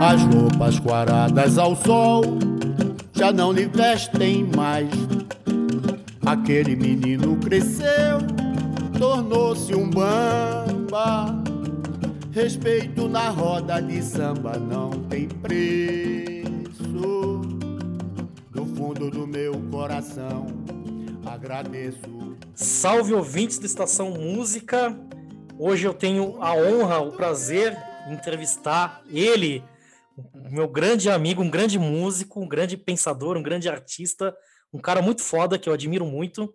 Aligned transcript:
As 0.00 0.22
roupas 0.22 0.78
quaradas 0.78 1.58
ao 1.58 1.74
sol 1.74 2.22
já 3.12 3.32
não 3.32 3.50
lhe 3.52 3.66
vestem 3.66 4.48
mais. 4.56 4.88
Aquele 6.24 6.76
menino 6.76 7.36
cresceu, 7.36 8.18
tornou-se 8.98 9.74
um 9.74 9.90
bamba. 9.90 11.34
Respeito 12.30 13.08
na 13.08 13.30
roda 13.30 13.80
de 13.80 14.02
samba 14.02 14.58
não 14.58 14.90
tem 15.08 15.28
preço. 15.28 16.46
Do 18.50 18.64
fundo 18.76 19.10
do 19.10 19.26
meu 19.26 19.54
coração, 19.70 20.46
agradeço. 21.24 22.15
Salve 22.56 23.12
ouvintes 23.12 23.58
da 23.58 23.66
Estação 23.66 24.12
Música. 24.12 24.98
Hoje 25.58 25.86
eu 25.86 25.92
tenho 25.92 26.42
a 26.42 26.54
honra, 26.54 27.00
o 27.00 27.12
prazer 27.12 27.76
de 28.08 28.14
entrevistar 28.14 29.02
ele, 29.10 29.62
meu 30.50 30.66
grande 30.66 31.10
amigo, 31.10 31.42
um 31.42 31.50
grande 31.50 31.78
músico, 31.78 32.40
um 32.40 32.48
grande 32.48 32.78
pensador, 32.78 33.36
um 33.36 33.42
grande 33.42 33.68
artista, 33.68 34.34
um 34.72 34.78
cara 34.78 35.02
muito 35.02 35.22
foda 35.22 35.58
que 35.58 35.68
eu 35.68 35.72
admiro 35.74 36.06
muito, 36.06 36.50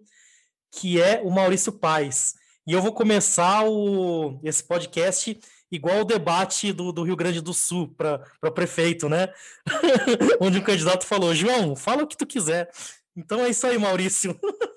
que 0.72 1.00
é 1.00 1.22
o 1.24 1.30
Maurício 1.30 1.72
Paes. 1.72 2.34
E 2.66 2.74
eu 2.74 2.82
vou 2.82 2.94
começar 2.94 3.63
o, 3.70 4.40
esse 4.44 4.63
podcast 4.63 5.40
igual 5.72 6.02
o 6.02 6.05
debate 6.05 6.74
do, 6.74 6.91
do 6.91 7.04
Rio 7.04 7.16
Grande 7.16 7.41
do 7.41 7.54
Sul 7.54 7.94
para 7.96 8.52
prefeito, 8.52 9.08
né? 9.08 9.32
Onde 10.41 10.58
um 10.58 10.63
candidato 10.63 11.05
falou: 11.05 11.36
João, 11.36 11.76
fala 11.76 12.02
o 12.02 12.08
que 12.08 12.18
tu 12.18 12.26
quiser. 12.26 12.72
Então 13.16 13.41
é 13.41 13.49
isso 13.49 13.68
aí, 13.68 13.77
Maurício. 13.77 14.36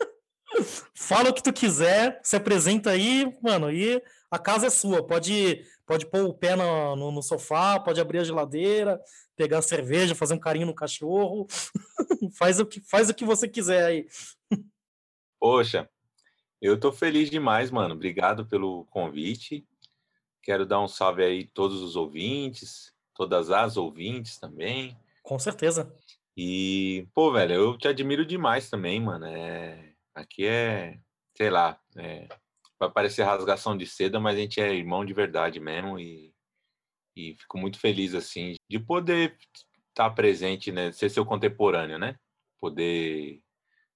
fala 0.94 1.30
o 1.30 1.34
que 1.34 1.42
tu 1.42 1.52
quiser, 1.52 2.20
se 2.22 2.36
apresenta 2.36 2.90
aí, 2.90 3.32
mano, 3.42 3.70
e 3.70 4.02
a 4.30 4.38
casa 4.38 4.66
é 4.66 4.70
sua. 4.70 5.06
Pode, 5.06 5.64
pode 5.86 6.06
pôr 6.06 6.24
o 6.24 6.34
pé 6.34 6.56
no, 6.56 6.96
no, 6.96 7.12
no 7.12 7.22
sofá, 7.22 7.78
pode 7.78 8.00
abrir 8.00 8.18
a 8.18 8.24
geladeira, 8.24 9.00
pegar 9.36 9.58
a 9.58 9.62
cerveja, 9.62 10.14
fazer 10.14 10.34
um 10.34 10.38
carinho 10.38 10.66
no 10.66 10.74
cachorro. 10.74 11.46
faz, 12.38 12.60
o 12.60 12.66
que, 12.66 12.80
faz 12.80 13.08
o 13.08 13.14
que 13.14 13.24
você 13.24 13.48
quiser 13.48 13.84
aí. 13.84 14.06
Poxa, 15.38 15.88
eu 16.60 16.78
tô 16.78 16.90
feliz 16.92 17.30
demais, 17.30 17.70
mano. 17.70 17.94
Obrigado 17.94 18.46
pelo 18.46 18.84
convite. 18.86 19.66
Quero 20.42 20.66
dar 20.66 20.80
um 20.80 20.88
salve 20.88 21.24
aí 21.24 21.46
todos 21.46 21.80
os 21.82 21.96
ouvintes, 21.96 22.92
todas 23.14 23.50
as 23.50 23.76
ouvintes 23.76 24.38
também. 24.38 24.96
Com 25.22 25.38
certeza. 25.38 25.94
E, 26.36 27.06
pô, 27.14 27.32
velho, 27.32 27.54
eu 27.54 27.78
te 27.78 27.88
admiro 27.88 28.26
demais 28.26 28.68
também, 28.68 29.00
mano. 29.00 29.26
É... 29.26 29.93
Aqui 30.14 30.46
é, 30.46 30.98
sei 31.36 31.50
lá, 31.50 31.80
é 31.96 32.28
vai 32.78 32.90
parecer 32.90 33.22
rasgação 33.22 33.76
de 33.76 33.86
seda, 33.86 34.20
mas 34.20 34.36
a 34.36 34.40
gente 34.40 34.60
é 34.60 34.74
irmão 34.74 35.04
de 35.04 35.12
verdade 35.12 35.60
mesmo 35.60 35.98
e, 35.98 36.32
e 37.16 37.34
fico 37.34 37.58
muito 37.58 37.78
feliz 37.78 38.14
assim 38.14 38.54
de 38.68 38.78
poder 38.78 39.36
estar 39.90 40.10
presente, 40.10 40.72
né, 40.72 40.90
ser 40.92 41.08
seu 41.08 41.24
contemporâneo, 41.24 41.98
né? 41.98 42.16
Poder 42.60 43.40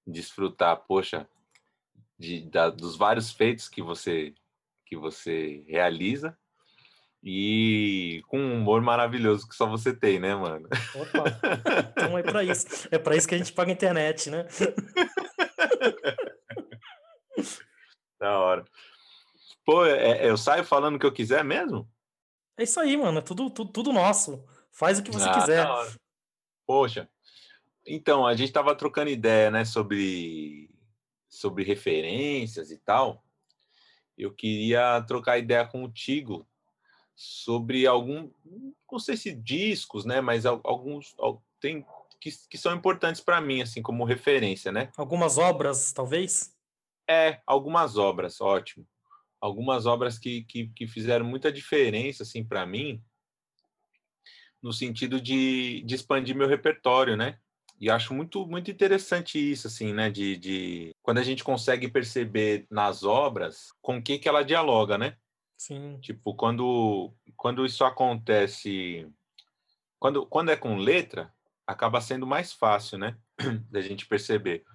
desfrutar, 0.07 0.77
poxa, 0.87 1.27
de, 2.17 2.41
da, 2.49 2.69
dos 2.69 2.95
vários 2.95 3.31
feitos 3.31 3.67
que 3.67 3.81
você 3.81 4.33
que 4.85 4.95
você 4.95 5.63
realiza 5.67 6.35
e 7.21 8.23
com 8.27 8.39
um 8.39 8.55
humor 8.55 8.81
maravilhoso 8.81 9.47
que 9.47 9.55
só 9.55 9.67
você 9.67 9.93
tem, 9.93 10.19
né, 10.19 10.33
mano? 10.33 10.67
Opa, 10.95 11.91
então 11.91 12.17
é 12.17 12.23
para 12.23 12.43
isso. 12.43 12.87
É 12.89 12.97
para 12.97 13.15
isso 13.15 13.27
que 13.27 13.35
a 13.35 13.37
gente 13.37 13.53
paga 13.53 13.71
a 13.71 13.73
internet, 13.73 14.31
né? 14.31 14.47
Da 18.19 18.37
hora. 18.37 18.65
Pô, 19.63 19.85
é, 19.85 20.25
é, 20.25 20.29
eu 20.29 20.35
saio 20.35 20.65
falando 20.65 20.95
o 20.95 20.99
que 20.99 21.05
eu 21.05 21.13
quiser 21.13 21.43
mesmo? 21.43 21.89
É 22.57 22.63
isso 22.63 22.79
aí, 22.79 22.97
mano. 22.97 23.19
É 23.19 23.21
tudo, 23.21 23.49
tudo, 23.49 23.71
tudo 23.71 23.93
nosso. 23.93 24.43
Faz 24.71 24.99
o 24.99 25.03
que 25.03 25.11
você 25.11 25.29
ah, 25.29 25.39
quiser. 25.39 25.67
Poxa. 26.65 27.09
Então, 27.85 28.27
a 28.27 28.35
gente 28.35 28.51
tava 28.51 28.75
trocando 28.75 29.09
ideia, 29.09 29.49
né, 29.49 29.63
sobre, 29.63 30.69
sobre 31.29 31.63
referências 31.63 32.71
e 32.71 32.77
tal. 32.77 33.23
Eu 34.17 34.33
queria 34.33 35.01
trocar 35.03 35.37
ideia 35.37 35.65
contigo 35.65 36.45
sobre 37.15 37.87
algum, 37.87 38.29
não 38.91 38.99
sei 38.99 39.17
se 39.17 39.33
discos, 39.33 40.05
né, 40.05 40.21
mas 40.21 40.45
alguns 40.45 41.15
tem 41.59 41.85
que, 42.19 42.31
que 42.49 42.57
são 42.57 42.75
importantes 42.75 43.21
para 43.21 43.39
mim, 43.41 43.61
assim, 43.61 43.81
como 43.81 44.03
referência, 44.03 44.71
né? 44.71 44.91
Algumas 44.97 45.37
obras, 45.37 45.91
talvez? 45.93 46.55
É, 47.09 47.41
algumas 47.45 47.97
obras, 47.97 48.39
ótimo. 48.39 48.85
Algumas 49.41 49.85
obras 49.85 50.19
que, 50.19 50.43
que, 50.43 50.67
que 50.75 50.87
fizeram 50.87 51.25
muita 51.25 51.51
diferença, 51.51 52.23
assim, 52.23 52.43
para 52.43 52.65
mim, 52.65 53.01
no 54.61 54.73
sentido 54.73 55.19
de, 55.19 55.81
de 55.83 55.95
expandir 55.95 56.35
meu 56.35 56.47
repertório, 56.47 57.15
né? 57.15 57.39
E 57.79 57.89
acho 57.89 58.13
muito, 58.13 58.45
muito 58.45 58.69
interessante 58.69 59.39
isso, 59.39 59.67
assim, 59.67 59.93
né? 59.93 60.09
De, 60.09 60.35
de 60.35 60.95
quando 61.01 61.19
a 61.19 61.23
gente 61.23 61.43
consegue 61.43 61.87
perceber 61.87 62.67
nas 62.69 63.03
obras 63.03 63.69
com 63.81 63.97
o 63.97 64.01
que, 64.03 64.19
que 64.19 64.27
ela 64.27 64.43
dialoga, 64.43 64.97
né? 64.97 65.15
Sim. 65.57 65.97
Tipo, 66.01 66.35
quando, 66.35 67.13
quando 67.37 67.65
isso 67.65 67.85
acontece. 67.85 69.07
Quando, 69.97 70.25
quando 70.25 70.51
é 70.51 70.57
com 70.57 70.75
letra, 70.75 71.33
acaba 71.69 72.01
sendo 72.01 72.25
mais 72.25 72.51
fácil, 72.51 72.97
né? 72.97 73.15
Da 73.69 73.79
gente 73.79 74.07
perceber. 74.07 74.65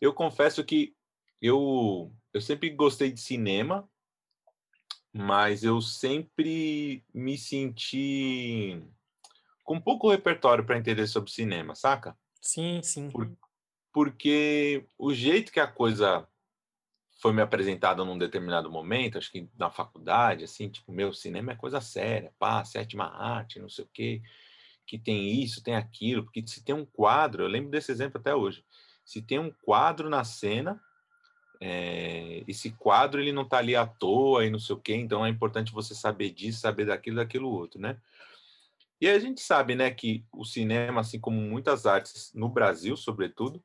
Eu 0.00 0.12
confesso 0.12 0.64
que 0.64 0.94
eu, 1.40 2.12
eu 2.32 2.40
sempre 2.40 2.68
gostei 2.70 3.12
de 3.12 3.20
cinema, 3.20 3.88
mas 5.12 5.62
eu 5.62 5.80
sempre 5.80 7.04
me 7.14 7.38
senti 7.38 8.82
com 9.62 9.80
pouco 9.80 10.10
repertório 10.10 10.66
para 10.66 10.76
entender 10.76 11.06
sobre 11.06 11.30
cinema, 11.30 11.76
saca? 11.76 12.18
Sim, 12.40 12.80
sim. 12.82 13.08
Por, 13.10 13.32
porque 13.92 14.84
o 14.98 15.14
jeito 15.14 15.52
que 15.52 15.60
a 15.60 15.66
coisa 15.68 16.26
foi 17.20 17.32
me 17.32 17.40
apresentada 17.40 18.04
num 18.04 18.18
determinado 18.18 18.68
momento, 18.68 19.16
acho 19.16 19.30
que 19.30 19.48
na 19.56 19.70
faculdade, 19.70 20.42
assim, 20.42 20.68
tipo, 20.68 20.90
meu, 20.90 21.12
cinema 21.12 21.52
é 21.52 21.56
coisa 21.56 21.80
séria, 21.80 22.34
pá, 22.36 22.64
sétima 22.64 23.04
arte, 23.04 23.60
não 23.60 23.68
sei 23.68 23.84
o 23.84 23.90
quê, 23.92 24.22
que 24.86 24.98
tem 24.98 25.42
isso, 25.42 25.62
tem 25.62 25.74
aquilo, 25.74 26.24
porque 26.24 26.46
se 26.46 26.64
tem 26.64 26.74
um 26.74 26.84
quadro, 26.84 27.42
eu 27.42 27.48
lembro 27.48 27.70
desse 27.70 27.90
exemplo 27.90 28.18
até 28.18 28.34
hoje, 28.34 28.64
se 29.04 29.22
tem 29.22 29.38
um 29.38 29.50
quadro 29.50 30.08
na 30.08 30.24
cena, 30.24 30.80
é, 31.60 32.42
esse 32.48 32.72
quadro 32.72 33.20
ele 33.20 33.32
não 33.32 33.42
está 33.42 33.58
ali 33.58 33.76
à 33.76 33.86
toa 33.86 34.44
e 34.44 34.50
não 34.50 34.58
sei 34.58 34.74
o 34.74 34.80
quê, 34.80 34.94
então 34.94 35.24
é 35.24 35.28
importante 35.28 35.72
você 35.72 35.94
saber 35.94 36.30
disso, 36.30 36.60
saber 36.60 36.86
daquilo, 36.86 37.16
daquilo 37.16 37.48
outro, 37.48 37.80
né? 37.80 37.96
E 39.00 39.08
a 39.08 39.18
gente 39.18 39.40
sabe, 39.40 39.74
né, 39.74 39.90
que 39.90 40.24
o 40.32 40.44
cinema, 40.44 41.00
assim 41.00 41.18
como 41.18 41.40
muitas 41.40 41.86
artes 41.86 42.32
no 42.34 42.48
Brasil, 42.48 42.96
sobretudo, 42.96 43.62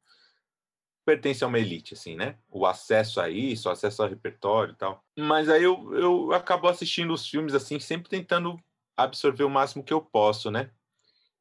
pertence 1.06 1.44
a 1.44 1.48
uma 1.48 1.60
elite, 1.60 1.94
assim, 1.94 2.16
né? 2.16 2.38
O 2.50 2.66
acesso 2.66 3.22
a 3.22 3.30
isso, 3.30 3.70
o 3.70 3.72
acesso 3.72 4.04
ao 4.04 4.10
repertório 4.10 4.74
e 4.74 4.76
tal. 4.76 5.04
Mas 5.18 5.48
aí 5.48 5.64
eu, 5.64 5.94
eu 5.96 6.34
acabo 6.34 6.68
assistindo 6.68 7.14
os 7.14 7.28
filmes, 7.28 7.54
assim, 7.54 7.80
sempre 7.80 8.10
tentando 8.10 8.60
absorver 8.96 9.44
o 9.44 9.50
máximo 9.50 9.84
que 9.84 9.94
eu 9.94 10.02
posso, 10.02 10.52
né? 10.52 10.70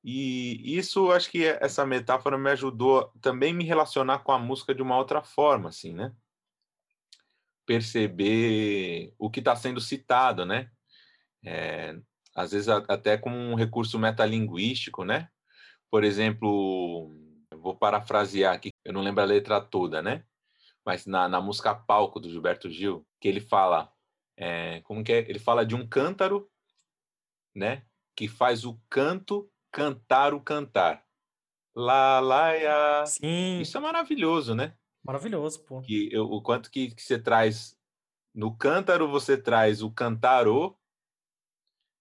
E 0.08 0.78
isso, 0.78 1.10
acho 1.10 1.28
que 1.28 1.44
essa 1.44 1.84
metáfora 1.84 2.38
me 2.38 2.50
ajudou 2.50 3.12
também 3.20 3.52
me 3.52 3.64
relacionar 3.64 4.20
com 4.20 4.30
a 4.30 4.38
música 4.38 4.72
de 4.72 4.80
uma 4.80 4.96
outra 4.96 5.20
forma, 5.20 5.68
assim, 5.68 5.92
né? 5.92 6.14
perceber 7.66 9.12
o 9.18 9.28
que 9.28 9.40
está 9.40 9.56
sendo 9.56 9.80
citado, 9.80 10.46
né? 10.46 10.70
É, 11.44 11.98
às 12.34 12.52
vezes 12.52 12.68
até 12.68 13.18
como 13.18 13.36
um 13.36 13.54
recurso 13.54 13.98
metalinguístico, 13.98 15.04
né? 15.04 15.28
Por 15.90 16.04
exemplo, 16.04 17.12
vou 17.50 17.76
parafrasear 17.76 18.54
aqui, 18.54 18.70
eu 18.84 18.92
não 18.92 19.02
lembro 19.02 19.22
a 19.22 19.26
letra 19.26 19.60
toda, 19.60 20.00
né? 20.00 20.24
Mas 20.84 21.04
na, 21.06 21.28
na 21.28 21.40
música 21.40 21.74
Palco 21.74 22.20
do 22.20 22.30
Gilberto 22.30 22.70
Gil, 22.70 23.04
que 23.20 23.26
ele 23.26 23.40
fala, 23.40 23.92
é, 24.36 24.80
como 24.82 25.02
que 25.02 25.12
é? 25.12 25.18
Ele 25.28 25.40
fala 25.40 25.66
de 25.66 25.74
um 25.74 25.86
cântaro, 25.86 26.48
né? 27.54 27.82
Que 28.14 28.28
faz 28.28 28.64
o 28.64 28.80
canto 28.88 29.50
cantar 29.72 30.34
o 30.34 30.40
cantar. 30.40 31.04
Lá, 31.74 32.20
lá, 32.20 32.52
ya. 32.52 33.04
Sim. 33.06 33.60
Isso 33.60 33.76
é 33.76 33.80
maravilhoso, 33.80 34.54
né? 34.54 34.74
Maravilhoso, 35.04 35.62
pô. 35.64 35.82
Que, 35.82 36.08
eu, 36.10 36.24
o 36.24 36.42
quanto 36.42 36.70
que, 36.70 36.90
que 36.94 37.02
você 37.02 37.18
traz 37.18 37.78
no 38.34 38.56
cântaro, 38.56 39.08
você 39.08 39.36
traz 39.36 39.82
o 39.82 39.90
cantarô, 39.90 40.76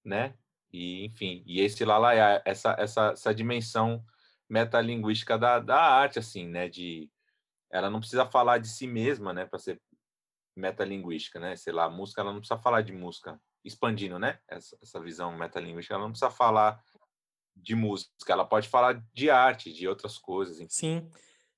né? 0.03 0.37
E, 0.71 1.05
enfim, 1.05 1.43
e 1.45 1.61
esse 1.61 1.85
lalaiá, 1.85 2.41
essa, 2.45 2.75
essa, 2.79 3.11
essa 3.11 3.33
dimensão 3.33 4.03
metalinguística 4.49 5.37
da, 5.37 5.59
da 5.59 5.79
arte, 5.79 6.19
assim, 6.19 6.47
né? 6.47 6.67
De, 6.67 7.09
ela 7.71 7.89
não 7.89 7.99
precisa 7.99 8.25
falar 8.25 8.57
de 8.57 8.67
si 8.67 8.87
mesma, 8.87 9.33
né? 9.33 9.45
Para 9.45 9.59
ser 9.59 9.81
metalinguística, 10.55 11.39
né? 11.39 11.55
Sei 11.55 11.73
lá, 11.73 11.89
música, 11.89 12.21
ela 12.21 12.31
não 12.31 12.39
precisa 12.39 12.59
falar 12.59 12.81
de 12.81 12.93
música, 12.93 13.39
expandindo, 13.63 14.17
né? 14.17 14.39
Essa, 14.47 14.77
essa 14.81 14.99
visão 14.99 15.37
metalinguística, 15.37 15.95
ela 15.95 16.03
não 16.03 16.11
precisa 16.11 16.31
falar 16.31 16.81
de 17.55 17.75
música, 17.75 18.11
ela 18.29 18.45
pode 18.45 18.67
falar 18.67 19.01
de 19.13 19.29
arte, 19.29 19.73
de 19.73 19.87
outras 19.87 20.17
coisas. 20.17 20.59
Enfim. 20.59 20.67
Sim 20.69 21.09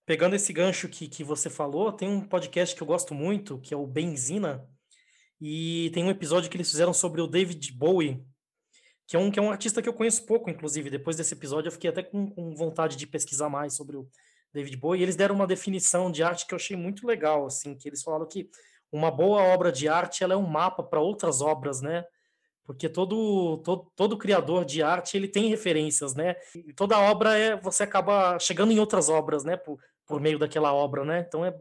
pegando 0.07 0.37
esse 0.37 0.53
gancho 0.53 0.87
que, 0.87 1.09
que 1.09 1.21
você 1.21 1.49
falou, 1.49 1.91
tem 1.91 2.07
um 2.07 2.21
podcast 2.21 2.73
que 2.73 2.81
eu 2.81 2.87
gosto 2.87 3.13
muito, 3.13 3.59
que 3.59 3.73
é 3.73 3.77
o 3.77 3.85
Benzina, 3.85 4.65
E 5.39 5.91
tem 5.93 6.03
um 6.03 6.09
episódio 6.09 6.49
que 6.49 6.55
eles 6.55 6.71
fizeram 6.71 6.93
sobre 6.93 7.21
o 7.21 7.27
David 7.27 7.73
Bowie, 7.73 8.25
que 9.05 9.15
é 9.17 9.19
um, 9.19 9.29
que 9.29 9.37
é 9.37 9.41
um 9.41 9.51
artista 9.51 9.81
que 9.81 9.89
eu 9.89 9.93
conheço 9.93 10.25
pouco, 10.25 10.49
inclusive. 10.49 10.89
Depois 10.89 11.17
desse 11.17 11.33
episódio, 11.33 11.67
eu 11.67 11.73
fiquei 11.73 11.89
até 11.89 12.01
com, 12.01 12.31
com 12.31 12.55
vontade 12.55 12.95
de 12.95 13.05
pesquisar 13.05 13.49
mais 13.49 13.75
sobre 13.75 13.97
o 13.97 14.09
David 14.53 14.77
Bowie. 14.77 15.01
E 15.01 15.03
eles 15.03 15.17
deram 15.17 15.35
uma 15.35 15.45
definição 15.45 16.09
de 16.09 16.23
arte 16.23 16.47
que 16.47 16.53
eu 16.53 16.57
achei 16.57 16.77
muito 16.77 17.05
legal, 17.05 17.45
assim, 17.45 17.75
que 17.77 17.87
eles 17.87 18.01
falaram 18.01 18.27
que 18.27 18.49
uma 18.91 19.11
boa 19.11 19.43
obra 19.43 19.73
de 19.73 19.89
arte 19.89 20.23
ela 20.23 20.33
é 20.33 20.37
um 20.37 20.47
mapa 20.47 20.81
para 20.81 21.01
outras 21.01 21.41
obras, 21.41 21.81
né? 21.81 22.05
Porque 22.67 22.89
todo, 22.89 23.59
todo, 23.59 23.89
todo 23.95 24.17
criador 24.17 24.65
de 24.65 24.83
arte 24.83 25.15
ele 25.15 25.29
tem 25.29 25.47
referências, 25.47 26.13
né? 26.13 26.35
E 26.53 26.73
toda 26.73 26.99
obra 26.99 27.37
é 27.37 27.55
você 27.55 27.83
acaba 27.83 28.37
chegando 28.39 28.73
em 28.73 28.79
outras 28.79 29.07
obras, 29.07 29.45
né? 29.45 29.55
Por, 29.55 29.79
por 30.05 30.19
meio 30.19 30.37
daquela 30.37 30.73
obra, 30.73 31.05
né? 31.05 31.23
Então 31.25 31.45
é, 31.45 31.57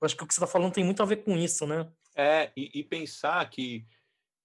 acho 0.00 0.16
que 0.16 0.24
o 0.24 0.26
que 0.26 0.32
você 0.32 0.40
está 0.40 0.46
falando 0.46 0.72
tem 0.72 0.82
muito 0.82 1.02
a 1.02 1.06
ver 1.06 1.16
com 1.16 1.36
isso, 1.36 1.66
né? 1.66 1.86
É 2.16 2.50
e, 2.56 2.80
e 2.80 2.82
pensar 2.82 3.48
que 3.50 3.84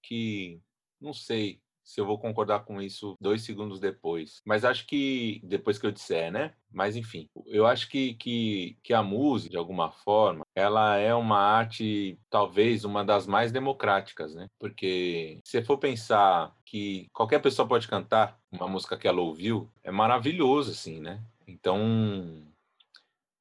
que 0.05 0.59
não 0.99 1.13
sei, 1.13 1.61
se 1.83 1.99
eu 1.99 2.05
vou 2.05 2.17
concordar 2.17 2.61
com 2.63 2.81
isso 2.81 3.15
dois 3.19 3.41
segundos 3.41 3.79
depois. 3.79 4.41
Mas 4.45 4.63
acho 4.63 4.87
que 4.87 5.41
depois 5.43 5.77
que 5.77 5.85
eu 5.85 5.91
disser, 5.91 6.31
né? 6.31 6.53
Mas 6.71 6.95
enfim, 6.95 7.27
eu 7.45 7.67
acho 7.67 7.89
que, 7.89 8.15
que, 8.15 8.77
que 8.83 8.93
a 8.93 9.03
música, 9.03 9.51
de 9.51 9.57
alguma 9.57 9.91
forma, 9.91 10.45
ela 10.55 10.97
é 10.97 11.13
uma 11.13 11.37
arte, 11.37 12.17
talvez, 12.29 12.83
uma 12.83 13.03
das 13.03 13.27
mais 13.27 13.51
democráticas, 13.51 14.33
né? 14.33 14.47
Porque 14.59 15.39
se 15.43 15.61
for 15.63 15.77
pensar 15.77 16.55
que 16.65 17.09
qualquer 17.13 17.39
pessoa 17.39 17.67
pode 17.67 17.87
cantar 17.87 18.39
uma 18.51 18.67
música 18.67 18.97
que 18.97 19.07
ela 19.07 19.21
ouviu, 19.21 19.69
é 19.83 19.91
maravilhoso, 19.91 20.71
assim, 20.71 20.99
né? 20.99 21.23
Então, 21.47 22.41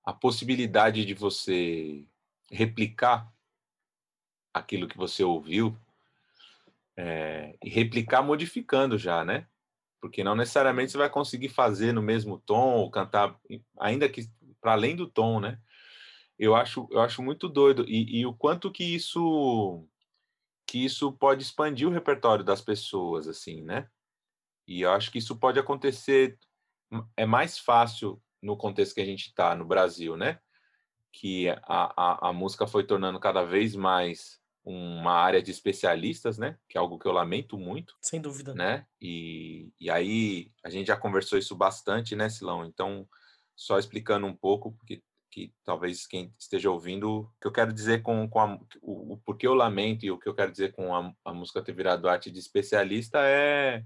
a 0.04 0.12
possibilidade 0.12 1.04
de 1.04 1.14
você 1.14 2.04
replicar 2.50 3.32
aquilo 4.52 4.86
que 4.86 4.98
você 4.98 5.24
ouviu 5.24 5.76
é, 6.96 7.56
e 7.62 7.70
replicar 7.70 8.22
modificando 8.22 8.98
já, 8.98 9.24
né? 9.24 9.46
Porque 10.00 10.24
não 10.24 10.34
necessariamente 10.34 10.92
você 10.92 10.98
vai 10.98 11.10
conseguir 11.10 11.48
fazer 11.48 11.92
no 11.92 12.02
mesmo 12.02 12.38
tom 12.38 12.74
ou 12.74 12.90
cantar, 12.90 13.38
ainda 13.78 14.08
que 14.08 14.28
para 14.60 14.72
além 14.72 14.96
do 14.96 15.08
tom, 15.08 15.40
né? 15.40 15.58
Eu 16.38 16.56
acho, 16.56 16.88
eu 16.90 17.00
acho 17.00 17.22
muito 17.22 17.48
doido 17.48 17.84
e, 17.88 18.20
e 18.20 18.26
o 18.26 18.34
quanto 18.34 18.70
que 18.70 18.84
isso 18.84 19.86
que 20.66 20.84
isso 20.84 21.12
pode 21.12 21.42
expandir 21.42 21.86
o 21.86 21.90
repertório 21.90 22.44
das 22.44 22.60
pessoas, 22.60 23.28
assim, 23.28 23.62
né? 23.62 23.88
E 24.66 24.82
eu 24.82 24.90
acho 24.92 25.10
que 25.10 25.18
isso 25.18 25.36
pode 25.36 25.58
acontecer 25.58 26.38
é 27.16 27.26
mais 27.26 27.58
fácil 27.58 28.22
no 28.40 28.56
contexto 28.56 28.94
que 28.94 29.00
a 29.00 29.04
gente 29.06 29.28
está 29.28 29.54
no 29.54 29.64
Brasil, 29.64 30.16
né? 30.16 30.40
Que 31.12 31.48
a, 31.48 31.58
a, 31.66 32.28
a 32.28 32.32
música 32.32 32.66
foi 32.66 32.84
tornando 32.84 33.20
cada 33.20 33.44
vez 33.44 33.76
mais 33.76 34.41
uma 34.64 35.12
área 35.12 35.42
de 35.42 35.50
especialistas, 35.50 36.38
né? 36.38 36.56
Que 36.68 36.78
é 36.78 36.80
algo 36.80 36.98
que 36.98 37.06
eu 37.06 37.12
lamento 37.12 37.58
muito. 37.58 37.96
Sem 38.00 38.20
dúvida. 38.20 38.54
Né? 38.54 38.86
E, 39.00 39.72
e 39.80 39.90
aí 39.90 40.50
a 40.64 40.70
gente 40.70 40.86
já 40.86 40.96
conversou 40.96 41.38
isso 41.38 41.56
bastante, 41.56 42.14
né, 42.14 42.28
Silão? 42.28 42.64
Então, 42.64 43.08
só 43.56 43.78
explicando 43.78 44.26
um 44.26 44.34
pouco, 44.34 44.72
porque 44.72 45.02
que 45.32 45.50
talvez 45.64 46.06
quem 46.06 46.32
esteja 46.38 46.70
ouvindo, 46.70 47.20
o 47.20 47.32
que 47.40 47.46
eu 47.46 47.52
quero 47.52 47.72
dizer 47.72 48.02
com, 48.02 48.28
com 48.28 48.38
a, 48.38 48.54
o, 48.82 49.14
o 49.14 49.16
porquê 49.16 49.46
eu 49.46 49.54
lamento 49.54 50.04
e 50.04 50.10
o 50.10 50.18
que 50.18 50.28
eu 50.28 50.34
quero 50.34 50.52
dizer 50.52 50.72
com 50.72 50.94
a, 50.94 51.10
a 51.24 51.32
música 51.32 51.62
ter 51.62 51.72
virado 51.72 52.06
arte 52.06 52.30
de 52.30 52.38
especialista 52.38 53.18
é 53.22 53.82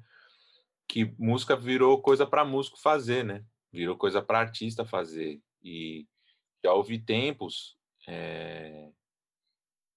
que 0.89 1.15
música 1.17 1.55
virou 1.55 2.03
coisa 2.03 2.27
para 2.27 2.45
músico 2.45 2.81
fazer, 2.81 3.25
né? 3.25 3.45
Virou 3.73 3.97
coisa 3.97 4.21
para 4.21 4.41
artista 4.41 4.85
fazer. 4.85 5.41
E 5.63 6.07
já 6.65 6.73
houve 6.73 6.99
tempos 6.99 7.77
é, 8.09 8.91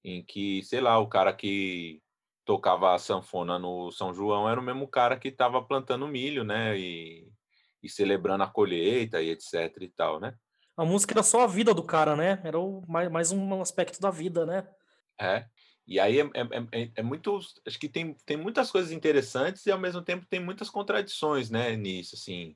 em 0.03 0.23
que, 0.23 0.63
sei 0.63 0.81
lá, 0.81 0.97
o 0.99 1.07
cara 1.07 1.33
que 1.33 2.01
tocava 2.45 2.95
a 2.95 2.99
sanfona 2.99 3.59
no 3.59 3.91
São 3.91 4.13
João 4.13 4.49
era 4.49 4.59
o 4.59 4.63
mesmo 4.63 4.87
cara 4.87 5.17
que 5.17 5.27
estava 5.27 5.61
plantando 5.61 6.07
milho, 6.07 6.43
né? 6.43 6.77
E, 6.77 7.31
e 7.83 7.89
celebrando 7.89 8.43
a 8.43 8.47
colheita 8.47 9.21
e 9.21 9.29
etc 9.29 9.75
e 9.81 9.87
tal, 9.89 10.19
né? 10.19 10.33
A 10.75 10.85
música 10.85 11.13
era 11.13 11.23
só 11.23 11.41
a 11.41 11.47
vida 11.47 11.73
do 11.73 11.83
cara, 11.83 12.15
né? 12.15 12.41
Era 12.43 12.57
o, 12.57 12.83
mais, 12.87 13.11
mais 13.11 13.31
um 13.31 13.61
aspecto 13.61 13.99
da 13.99 14.09
vida, 14.09 14.45
né? 14.45 14.67
É. 15.19 15.45
E 15.85 15.99
aí 15.99 16.19
é, 16.19 16.23
é, 16.23 16.81
é, 16.81 16.91
é, 16.95 17.03
muito. 17.03 17.39
Acho 17.67 17.79
que 17.79 17.89
tem, 17.89 18.15
tem 18.25 18.37
muitas 18.37 18.71
coisas 18.71 18.91
interessantes 18.91 19.65
e 19.65 19.71
ao 19.71 19.79
mesmo 19.79 20.01
tempo 20.01 20.25
tem 20.29 20.39
muitas 20.39 20.69
contradições, 20.69 21.49
né? 21.49 21.75
Nisso, 21.75 22.15
assim, 22.15 22.55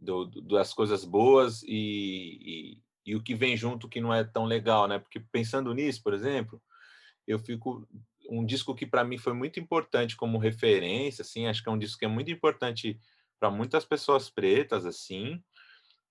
do, 0.00 0.24
do 0.24 0.42
das 0.42 0.74
coisas 0.74 1.04
boas 1.04 1.62
e, 1.62 2.78
e, 3.06 3.12
e, 3.12 3.14
o 3.14 3.22
que 3.22 3.34
vem 3.34 3.56
junto 3.56 3.88
que 3.88 4.00
não 4.00 4.12
é 4.12 4.24
tão 4.24 4.44
legal, 4.44 4.88
né? 4.88 4.98
Porque 4.98 5.20
pensando 5.20 5.72
nisso, 5.72 6.02
por 6.02 6.14
exemplo, 6.14 6.60
eu 7.26 7.38
fico 7.38 7.86
um 8.28 8.44
disco 8.44 8.74
que 8.74 8.86
para 8.86 9.04
mim 9.04 9.18
foi 9.18 9.32
muito 9.32 9.60
importante 9.60 10.16
como 10.16 10.38
referência, 10.38 11.22
assim, 11.22 11.46
acho 11.46 11.62
que 11.62 11.68
é 11.68 11.72
um 11.72 11.78
disco 11.78 11.98
que 11.98 12.04
é 12.04 12.08
muito 12.08 12.30
importante 12.30 12.98
para 13.38 13.50
muitas 13.50 13.84
pessoas 13.84 14.30
pretas, 14.30 14.86
assim, 14.86 15.42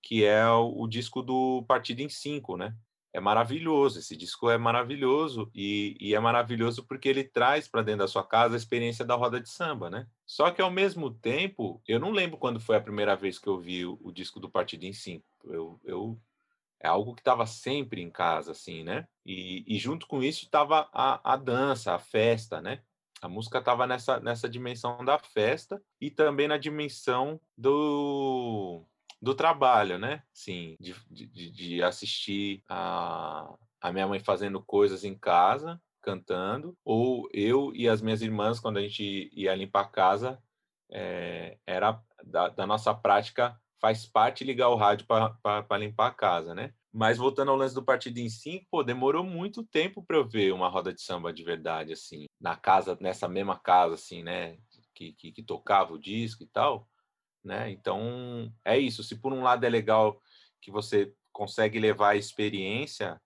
que 0.03 0.25
é 0.25 0.45
o, 0.47 0.81
o, 0.81 0.87
disco 0.87 1.21
do 1.21 1.63
Partido 1.67 2.01
em 2.01 2.09
Cinco, 2.09 2.57
né? 2.57 2.75
É 3.13 3.19
maravilhoso, 3.19 3.99
esse 3.99 4.15
disco 4.15 4.49
é 4.49 4.57
maravilhoso 4.57 5.51
e, 5.53 5.97
e 5.99 6.15
é 6.15 6.19
maravilhoso 6.19 6.85
porque 6.85 7.09
ele 7.09 7.23
traz 7.23 7.67
para 7.67 7.81
dentro 7.81 7.99
da 7.99 8.07
sua 8.07 8.25
casa 8.25 8.55
a 8.55 8.57
experiência 8.57 9.03
da 9.03 9.15
roda 9.15 9.39
de 9.39 9.49
samba, 9.49 9.89
né? 9.89 10.07
Só 10.25 10.49
que 10.51 10.61
ao 10.61 10.71
mesmo 10.71 11.11
tempo, 11.11 11.81
eu 11.87 11.99
não 11.99 12.11
lembro 12.11 12.37
quando 12.37 12.59
foi 12.59 12.77
a 12.77 12.81
primeira 12.81 13.15
vez 13.15 13.37
que 13.37 13.47
eu 13.47 13.59
vi 13.59 13.85
o, 13.85 13.99
o 14.01 14.11
disco 14.11 14.39
do 14.39 14.49
Partido 14.49 14.85
em 14.85 14.93
Cinco. 14.93 15.25
Eu, 15.45 15.79
eu 15.83 16.17
é 16.81 16.87
algo 16.87 17.13
que 17.13 17.21
estava 17.21 17.45
sempre 17.45 18.01
em 18.01 18.09
casa, 18.09 18.51
assim, 18.51 18.83
né? 18.83 19.07
E, 19.25 19.63
e 19.67 19.77
junto 19.77 20.07
com 20.07 20.23
isso 20.23 20.45
estava 20.45 20.89
a, 20.91 21.33
a 21.33 21.35
dança, 21.37 21.93
a 21.93 21.99
festa, 21.99 22.59
né? 22.59 22.81
A 23.21 23.29
música 23.29 23.59
estava 23.59 23.85
nessa, 23.85 24.19
nessa 24.19 24.49
dimensão 24.49 25.05
da 25.05 25.19
festa 25.19 25.81
e 25.99 26.09
também 26.09 26.47
na 26.47 26.57
dimensão 26.57 27.39
do, 27.55 28.83
do 29.21 29.35
trabalho, 29.35 29.99
né? 29.99 30.23
Sim, 30.33 30.75
de, 30.79 30.95
de, 31.07 31.51
de 31.51 31.83
assistir 31.83 32.63
a, 32.67 33.53
a 33.79 33.91
minha 33.91 34.07
mãe 34.07 34.19
fazendo 34.19 34.59
coisas 34.63 35.03
em 35.03 35.15
casa, 35.15 35.79
cantando, 36.01 36.75
ou 36.83 37.29
eu 37.31 37.71
e 37.75 37.87
as 37.87 38.01
minhas 38.01 38.23
irmãs, 38.23 38.59
quando 38.59 38.77
a 38.77 38.81
gente 38.81 39.29
ia 39.33 39.53
limpar 39.53 39.81
a 39.81 39.87
casa, 39.87 40.43
é, 40.89 41.59
era 41.63 42.01
da, 42.23 42.49
da 42.49 42.65
nossa 42.65 42.91
prática 42.91 43.60
faz 43.81 44.05
parte 44.05 44.43
ligar 44.43 44.69
o 44.69 44.75
rádio 44.75 45.07
para 45.07 45.77
limpar 45.77 46.07
a 46.07 46.13
casa, 46.13 46.53
né? 46.53 46.71
Mas 46.93 47.17
voltando 47.17 47.49
ao 47.49 47.57
lance 47.57 47.73
do 47.73 47.83
partido 47.83 48.19
em 48.19 48.29
si, 48.29 48.67
pô, 48.69 48.83
demorou 48.83 49.23
muito 49.23 49.63
tempo 49.63 50.03
para 50.03 50.17
eu 50.17 50.27
ver 50.27 50.53
uma 50.53 50.69
roda 50.69 50.93
de 50.93 51.01
samba 51.01 51.33
de 51.33 51.43
verdade, 51.43 51.91
assim, 51.91 52.27
na 52.39 52.55
casa, 52.55 52.95
nessa 53.01 53.27
mesma 53.27 53.57
casa, 53.57 53.95
assim, 53.95 54.21
né? 54.21 54.57
Que, 54.93 55.13
que, 55.13 55.31
que 55.31 55.43
tocava 55.43 55.93
o 55.93 55.99
disco 55.99 56.43
e 56.43 56.47
tal, 56.47 56.87
né? 57.43 57.71
Então, 57.71 58.53
é 58.63 58.77
isso. 58.77 59.03
Se 59.03 59.15
por 59.15 59.33
um 59.33 59.41
lado 59.41 59.65
é 59.65 59.69
legal 59.69 60.21
que 60.61 60.69
você 60.69 61.11
consegue 61.31 61.79
levar 61.79 62.09
a 62.09 62.15
experiência 62.15 63.19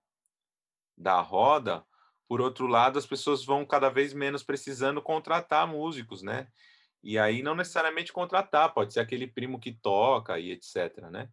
da 0.96 1.20
roda, 1.20 1.84
por 2.26 2.40
outro 2.40 2.66
lado, 2.66 2.98
as 2.98 3.06
pessoas 3.06 3.44
vão 3.44 3.66
cada 3.66 3.90
vez 3.90 4.14
menos 4.14 4.42
precisando 4.42 5.02
contratar 5.02 5.66
músicos, 5.66 6.22
né? 6.22 6.48
E 7.02 7.18
aí 7.18 7.42
não 7.42 7.54
necessariamente 7.54 8.12
contratar, 8.12 8.74
pode 8.74 8.92
ser 8.92 9.00
aquele 9.00 9.26
primo 9.26 9.60
que 9.60 9.72
toca 9.72 10.38
e 10.38 10.50
etc, 10.50 11.08
né? 11.10 11.28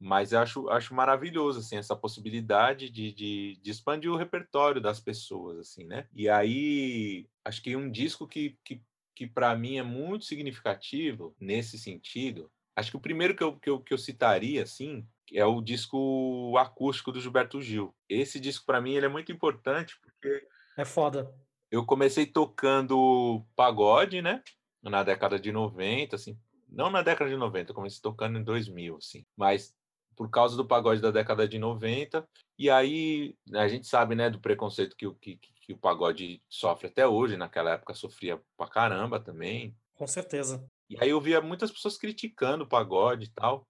Mas 0.00 0.32
eu 0.32 0.38
acho, 0.38 0.68
acho 0.68 0.94
maravilhoso, 0.94 1.58
assim, 1.58 1.76
essa 1.76 1.96
possibilidade 1.96 2.88
de, 2.88 3.12
de, 3.12 3.58
de 3.60 3.70
expandir 3.70 4.10
o 4.10 4.16
repertório 4.16 4.80
das 4.80 5.00
pessoas, 5.00 5.58
assim, 5.58 5.84
né? 5.84 6.06
E 6.14 6.28
aí, 6.28 7.26
acho 7.44 7.60
que 7.60 7.74
um 7.74 7.90
disco 7.90 8.26
que, 8.26 8.56
que, 8.64 8.80
que 9.14 9.26
para 9.26 9.56
mim 9.56 9.76
é 9.76 9.82
muito 9.82 10.24
significativo 10.24 11.34
nesse 11.40 11.76
sentido, 11.76 12.48
acho 12.76 12.92
que 12.92 12.96
o 12.96 13.00
primeiro 13.00 13.34
que 13.34 13.42
eu, 13.42 13.58
que 13.58 13.68
eu, 13.68 13.80
que 13.80 13.92
eu 13.92 13.98
citaria, 13.98 14.62
assim, 14.62 15.04
é 15.32 15.44
o 15.44 15.60
disco 15.60 16.56
acústico 16.56 17.10
do 17.10 17.20
Gilberto 17.20 17.60
Gil. 17.60 17.92
Esse 18.08 18.38
disco, 18.38 18.64
para 18.64 18.80
mim, 18.80 18.94
ele 18.94 19.06
é 19.06 19.10
muito 19.10 19.32
importante 19.32 19.98
porque... 20.00 20.46
É 20.76 20.84
foda. 20.84 21.34
Eu 21.70 21.84
comecei 21.84 22.24
tocando 22.24 23.44
pagode, 23.56 24.22
né? 24.22 24.42
Na 24.82 25.02
década 25.02 25.38
de 25.38 25.52
90, 25.52 26.16
assim, 26.16 26.38
não 26.68 26.90
na 26.90 27.02
década 27.02 27.30
de 27.30 27.36
90, 27.36 27.70
eu 27.70 27.74
comecei 27.74 28.00
tocando 28.00 28.38
em 28.38 28.44
2000, 28.44 28.96
assim, 28.96 29.24
mas 29.36 29.74
por 30.16 30.28
causa 30.30 30.56
do 30.56 30.66
pagode 30.66 31.00
da 31.00 31.10
década 31.10 31.46
de 31.46 31.58
90, 31.58 32.28
e 32.58 32.68
aí 32.68 33.36
né, 33.46 33.60
a 33.60 33.68
gente 33.68 33.86
sabe, 33.86 34.14
né, 34.14 34.28
do 34.28 34.40
preconceito 34.40 34.96
que, 34.96 35.08
que, 35.14 35.36
que 35.36 35.72
o 35.72 35.78
pagode 35.78 36.42
sofre 36.48 36.88
até 36.88 37.06
hoje, 37.06 37.36
naquela 37.36 37.72
época 37.72 37.94
sofria 37.94 38.40
pra 38.56 38.66
caramba 38.66 39.20
também. 39.20 39.76
Com 39.94 40.06
certeza. 40.06 40.68
E 40.90 40.96
aí 41.00 41.10
eu 41.10 41.20
via 41.20 41.40
muitas 41.40 41.70
pessoas 41.70 41.96
criticando 41.96 42.64
o 42.64 42.68
pagode 42.68 43.26
e 43.26 43.30
tal, 43.30 43.66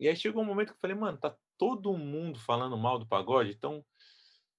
e 0.00 0.08
aí 0.08 0.16
chegou 0.16 0.42
um 0.42 0.46
momento 0.46 0.68
que 0.68 0.74
eu 0.74 0.80
falei, 0.80 0.96
mano, 0.96 1.18
tá 1.18 1.36
todo 1.56 1.96
mundo 1.96 2.38
falando 2.40 2.76
mal 2.76 2.98
do 2.98 3.06
pagode, 3.06 3.52
então 3.52 3.84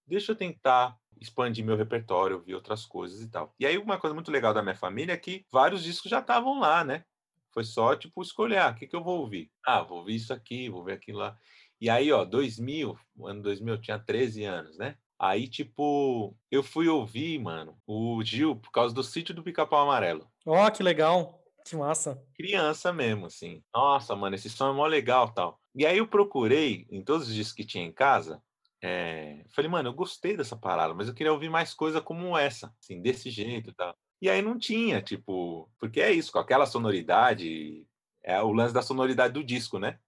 deixa 0.05 0.31
eu 0.31 0.35
tentar 0.35 0.97
expandir 1.19 1.63
meu 1.63 1.77
repertório, 1.77 2.37
ouvir 2.37 2.55
outras 2.55 2.85
coisas 2.85 3.21
e 3.21 3.29
tal. 3.29 3.53
E 3.59 3.65
aí 3.65 3.77
uma 3.77 3.97
coisa 3.97 4.13
muito 4.13 4.31
legal 4.31 4.53
da 4.53 4.61
minha 4.61 4.75
família 4.75 5.13
é 5.13 5.17
que 5.17 5.45
vários 5.51 5.83
discos 5.83 6.09
já 6.09 6.19
estavam 6.19 6.59
lá, 6.59 6.83
né? 6.83 7.05
Foi 7.53 7.63
só, 7.63 7.95
tipo, 7.95 8.21
escolher, 8.21 8.57
ah, 8.57 8.69
o 8.71 8.75
que, 8.75 8.87
que 8.87 8.95
eu 8.95 9.03
vou 9.03 9.19
ouvir? 9.19 9.51
Ah, 9.65 9.83
vou 9.83 9.99
ouvir 9.99 10.15
isso 10.15 10.33
aqui, 10.33 10.69
vou 10.69 10.83
ver 10.83 10.93
aquilo 10.93 11.19
lá. 11.19 11.37
E 11.79 11.89
aí, 11.89 12.11
ó, 12.11 12.25
2000, 12.25 12.97
o 13.15 13.27
ano 13.27 13.43
2000 13.43 13.73
eu 13.75 13.81
tinha 13.81 13.99
13 13.99 14.43
anos, 14.43 14.77
né? 14.77 14.97
Aí, 15.19 15.47
tipo, 15.47 16.35
eu 16.51 16.63
fui 16.63 16.87
ouvir, 16.87 17.39
mano, 17.39 17.77
o 17.85 18.21
Gil 18.23 18.55
por 18.55 18.71
causa 18.71 18.93
do 18.93 19.03
sítio 19.03 19.33
do 19.35 19.43
Pica-Pau 19.43 19.83
Amarelo. 19.83 20.27
Ó, 20.45 20.65
oh, 20.65 20.71
que 20.71 20.81
legal. 20.81 21.43
Que 21.65 21.75
massa. 21.75 22.21
Criança 22.35 22.91
mesmo, 22.91 23.27
assim. 23.27 23.63
Nossa, 23.73 24.15
mano, 24.15 24.35
esse 24.35 24.49
som 24.49 24.71
é 24.71 24.73
mó 24.73 24.85
legal 24.85 25.31
tal. 25.31 25.59
E 25.73 25.85
aí 25.85 25.97
eu 25.97 26.07
procurei 26.07 26.85
em 26.91 27.01
todos 27.01 27.27
os 27.27 27.33
discos 27.33 27.55
que 27.55 27.65
tinha 27.65 27.85
em 27.85 27.91
casa. 27.91 28.41
É... 28.85 29.45
Falei, 29.49 29.71
mano, 29.71 29.87
eu 29.87 29.93
gostei 29.93 30.35
dessa 30.35 30.57
parada, 30.57 30.93
mas 30.93 31.07
eu 31.07 31.13
queria 31.13 31.31
ouvir 31.31 31.49
mais 31.49 31.73
coisa 31.73 32.01
como 32.01 32.37
essa, 32.37 32.75
assim, 32.81 33.01
desse 33.01 33.29
jeito 33.29 33.69
e 33.69 33.73
tal. 33.73 33.97
E 34.21 34.29
aí 34.29 34.41
não 34.41 34.59
tinha, 34.59 35.01
tipo, 35.01 35.71
porque 35.79 36.01
é 36.01 36.11
isso, 36.11 36.33
com 36.33 36.39
aquela 36.39 36.65
sonoridade, 36.65 37.87
é 38.21 38.41
o 38.41 38.51
lance 38.51 38.73
da 38.73 38.81
sonoridade 38.81 39.33
do 39.33 39.43
disco, 39.43 39.79
né? 39.79 39.99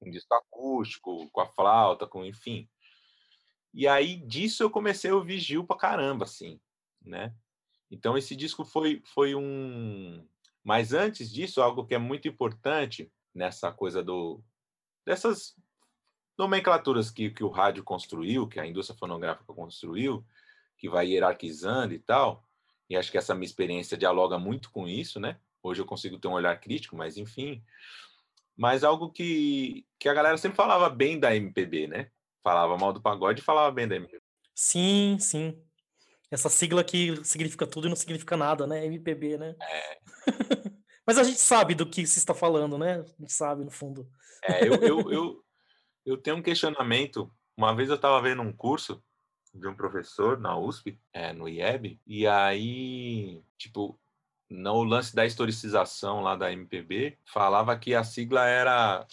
Um 0.00 0.10
disco 0.10 0.34
acústico, 0.34 1.28
com 1.30 1.40
a 1.40 1.46
flauta, 1.46 2.06
com 2.06 2.22
enfim. 2.22 2.68
E 3.72 3.88
aí 3.88 4.16
disso 4.16 4.62
eu 4.62 4.70
comecei 4.70 5.10
a 5.10 5.14
ouvir 5.14 5.38
Gil 5.38 5.64
pra 5.66 5.76
caramba, 5.76 6.24
assim, 6.24 6.60
né? 7.02 7.34
Então 7.90 8.16
esse 8.16 8.36
disco 8.36 8.64
foi, 8.64 9.02
foi 9.14 9.34
um. 9.34 10.26
Mas 10.62 10.92
antes 10.92 11.32
disso, 11.32 11.62
algo 11.62 11.86
que 11.86 11.94
é 11.94 11.98
muito 11.98 12.28
importante 12.28 13.10
nessa 13.34 13.72
coisa 13.72 14.02
do 14.02 14.42
dessas 15.04 15.54
nomenclaturas 16.38 17.10
que, 17.10 17.30
que 17.30 17.44
o 17.44 17.48
rádio 17.48 17.82
construiu, 17.82 18.46
que 18.46 18.60
a 18.60 18.66
indústria 18.66 18.98
fonográfica 18.98 19.52
construiu, 19.52 20.24
que 20.76 20.88
vai 20.88 21.08
hierarquizando 21.08 21.94
e 21.94 21.98
tal, 21.98 22.46
e 22.88 22.96
acho 22.96 23.10
que 23.10 23.18
essa 23.18 23.34
minha 23.34 23.46
experiência 23.46 23.96
dialoga 23.96 24.38
muito 24.38 24.70
com 24.70 24.86
isso, 24.86 25.18
né? 25.18 25.38
Hoje 25.62 25.80
eu 25.80 25.86
consigo 25.86 26.18
ter 26.18 26.28
um 26.28 26.34
olhar 26.34 26.58
crítico, 26.60 26.96
mas 26.96 27.16
enfim. 27.16 27.62
Mas 28.56 28.84
algo 28.84 29.10
que, 29.10 29.84
que 29.98 30.08
a 30.08 30.14
galera 30.14 30.38
sempre 30.38 30.56
falava 30.56 30.88
bem 30.88 31.18
da 31.18 31.34
MPB, 31.34 31.88
né? 31.88 32.10
Falava 32.42 32.76
mal 32.78 32.92
do 32.92 33.00
pagode 33.00 33.40
e 33.40 33.44
falava 33.44 33.70
bem 33.72 33.88
da 33.88 33.96
MPB. 33.96 34.22
Sim, 34.54 35.16
sim. 35.18 35.60
Essa 36.30 36.48
sigla 36.48 36.82
que 36.84 37.22
significa 37.24 37.66
tudo 37.66 37.86
e 37.86 37.90
não 37.90 37.96
significa 37.96 38.36
nada, 38.36 38.66
né? 38.66 38.86
MPB, 38.86 39.36
né? 39.36 39.56
É. 39.60 39.98
Mas 41.06 41.18
a 41.18 41.24
gente 41.24 41.40
sabe 41.40 41.74
do 41.74 41.88
que 41.88 42.06
se 42.06 42.18
está 42.18 42.34
falando, 42.34 42.78
né? 42.78 43.00
A 43.00 43.20
gente 43.20 43.32
sabe, 43.32 43.64
no 43.64 43.70
fundo. 43.70 44.08
É, 44.42 44.66
eu, 44.66 44.74
eu, 44.74 45.10
eu, 45.12 45.44
eu 46.06 46.16
tenho 46.16 46.36
um 46.36 46.42
questionamento. 46.42 47.30
Uma 47.56 47.74
vez 47.74 47.88
eu 47.88 47.96
estava 47.96 48.22
vendo 48.22 48.40
um 48.40 48.52
curso 48.52 49.02
de 49.52 49.66
um 49.66 49.74
professor 49.74 50.38
na 50.38 50.56
USP, 50.56 50.98
é, 51.12 51.32
no 51.32 51.48
IEB, 51.48 51.98
e 52.06 52.26
aí, 52.26 53.42
tipo, 53.58 53.98
no 54.48 54.84
lance 54.84 55.14
da 55.14 55.26
historicização 55.26 56.20
lá 56.20 56.36
da 56.36 56.52
MPB, 56.52 57.18
falava 57.24 57.76
que 57.76 57.94
a 57.94 58.04
sigla 58.04 58.46
era 58.46 59.06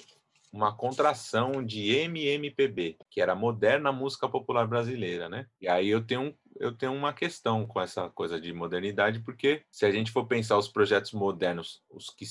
uma 0.51 0.71
contração 0.71 1.65
de 1.65 1.89
MMPB, 1.89 2.97
que 3.09 3.19
era 3.19 3.33
Moderna 3.33 3.91
Música 3.91 4.29
Popular 4.29 4.67
Brasileira, 4.67 5.27
né? 5.27 5.47
E 5.59 5.67
aí 5.67 5.89
eu 5.89 6.05
tenho, 6.05 6.37
eu 6.59 6.71
tenho 6.71 6.93
uma 6.93 7.11
questão 7.11 7.65
com 7.65 7.81
essa 7.81 8.07
coisa 8.09 8.39
de 8.39 8.53
modernidade, 8.53 9.19
porque 9.21 9.63
se 9.71 9.85
a 9.85 9.91
gente 9.91 10.11
for 10.11 10.27
pensar 10.27 10.57
os 10.57 10.67
projetos 10.67 11.11
modernos, 11.11 11.81
os 11.89 12.11
que 12.11 12.25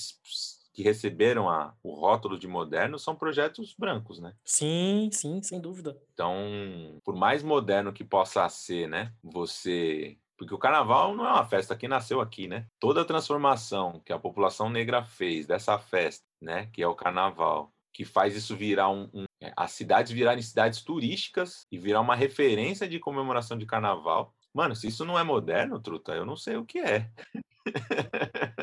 que 0.73 0.81
receberam 0.81 1.49
a, 1.49 1.73
o 1.83 1.93
rótulo 1.93 2.37
de 2.37 2.47
moderno 2.47 2.97
são 2.97 3.15
projetos 3.15 3.75
brancos, 3.77 4.19
né? 4.19 4.33
Sim, 4.43 5.09
sim, 5.11 5.41
sem 5.41 5.61
dúvida. 5.61 5.97
Então, 6.13 6.99
por 7.03 7.15
mais 7.15 7.43
moderno 7.43 7.93
que 7.93 8.03
possa 8.03 8.47
ser, 8.49 8.87
né? 8.87 9.13
Você 9.23 10.17
porque 10.35 10.53
o 10.53 10.57
carnaval 10.57 11.15
não 11.15 11.25
é 11.25 11.31
uma 11.31 11.45
festa 11.45 11.75
que 11.75 11.87
nasceu 11.87 12.19
aqui, 12.19 12.47
né? 12.47 12.65
Toda 12.79 13.01
a 13.01 13.05
transformação 13.05 14.01
que 14.03 14.11
a 14.11 14.19
população 14.19 14.69
negra 14.69 15.03
fez 15.03 15.45
dessa 15.45 15.77
festa, 15.77 16.25
né, 16.41 16.67
que 16.73 16.81
é 16.81 16.87
o 16.87 16.95
carnaval, 16.95 17.71
que 17.93 18.03
faz 18.03 18.35
isso 18.35 18.55
virar 18.55 18.89
um, 18.89 19.09
um 19.13 19.25
é, 19.39 19.53
as 19.55 19.71
cidades 19.71 20.11
virarem 20.11 20.41
cidades 20.41 20.81
turísticas 20.81 21.67
e 21.71 21.77
virar 21.77 22.01
uma 22.01 22.15
referência 22.15 22.87
de 22.87 22.99
comemoração 22.99 23.57
de 23.57 23.65
carnaval. 23.65 24.33
Mano, 24.53 24.75
se 24.75 24.87
isso 24.87 25.05
não 25.05 25.19
é 25.19 25.23
moderno, 25.23 25.79
truta, 25.79 26.13
eu 26.13 26.25
não 26.25 26.35
sei 26.35 26.57
o 26.57 26.65
que 26.65 26.79
é. 26.79 27.09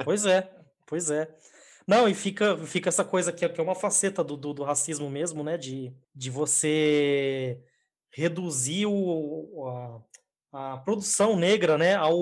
Pois 0.04 0.26
é, 0.26 0.50
pois 0.86 1.10
é. 1.10 1.28
Não, 1.90 2.08
e 2.08 2.14
fica, 2.14 2.56
fica 2.56 2.88
essa 2.88 3.04
coisa 3.04 3.32
que 3.32 3.44
é, 3.44 3.48
que 3.48 3.60
é 3.60 3.64
uma 3.64 3.74
faceta 3.74 4.22
do, 4.22 4.36
do, 4.36 4.54
do, 4.54 4.62
racismo 4.62 5.10
mesmo, 5.10 5.42
né? 5.42 5.58
De, 5.58 5.92
de 6.14 6.30
você 6.30 7.60
reduzir 8.12 8.86
o, 8.86 9.66
a, 10.52 10.74
a 10.74 10.76
produção 10.76 11.34
negra, 11.34 11.76
né? 11.76 11.96
Ao, 11.96 12.14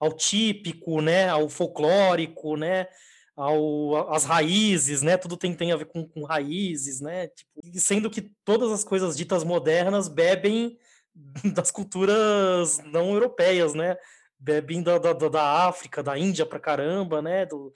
ao 0.00 0.12
típico, 0.12 1.00
né? 1.00 1.28
Ao 1.28 1.48
folclórico, 1.48 2.56
né? 2.56 2.88
Ao, 3.36 4.12
as 4.12 4.24
raízes, 4.24 5.00
né? 5.00 5.16
Tudo 5.16 5.36
tem, 5.36 5.54
tem 5.54 5.70
a 5.70 5.76
ver 5.76 5.86
com, 5.86 6.04
com 6.04 6.24
raízes, 6.24 7.00
né? 7.00 7.28
Tipo, 7.28 7.78
sendo 7.78 8.10
que 8.10 8.32
todas 8.44 8.72
as 8.72 8.82
coisas 8.82 9.16
ditas 9.16 9.44
modernas 9.44 10.08
bebem 10.08 10.76
das 11.54 11.70
culturas 11.70 12.80
não 12.86 13.12
europeias, 13.12 13.74
né? 13.74 13.96
Bebem 14.36 14.82
da, 14.82 14.98
da, 14.98 15.12
da 15.12 15.68
África, 15.68 16.02
da 16.02 16.18
Índia 16.18 16.44
pra 16.44 16.58
caramba, 16.58 17.22
né? 17.22 17.46
Do, 17.46 17.72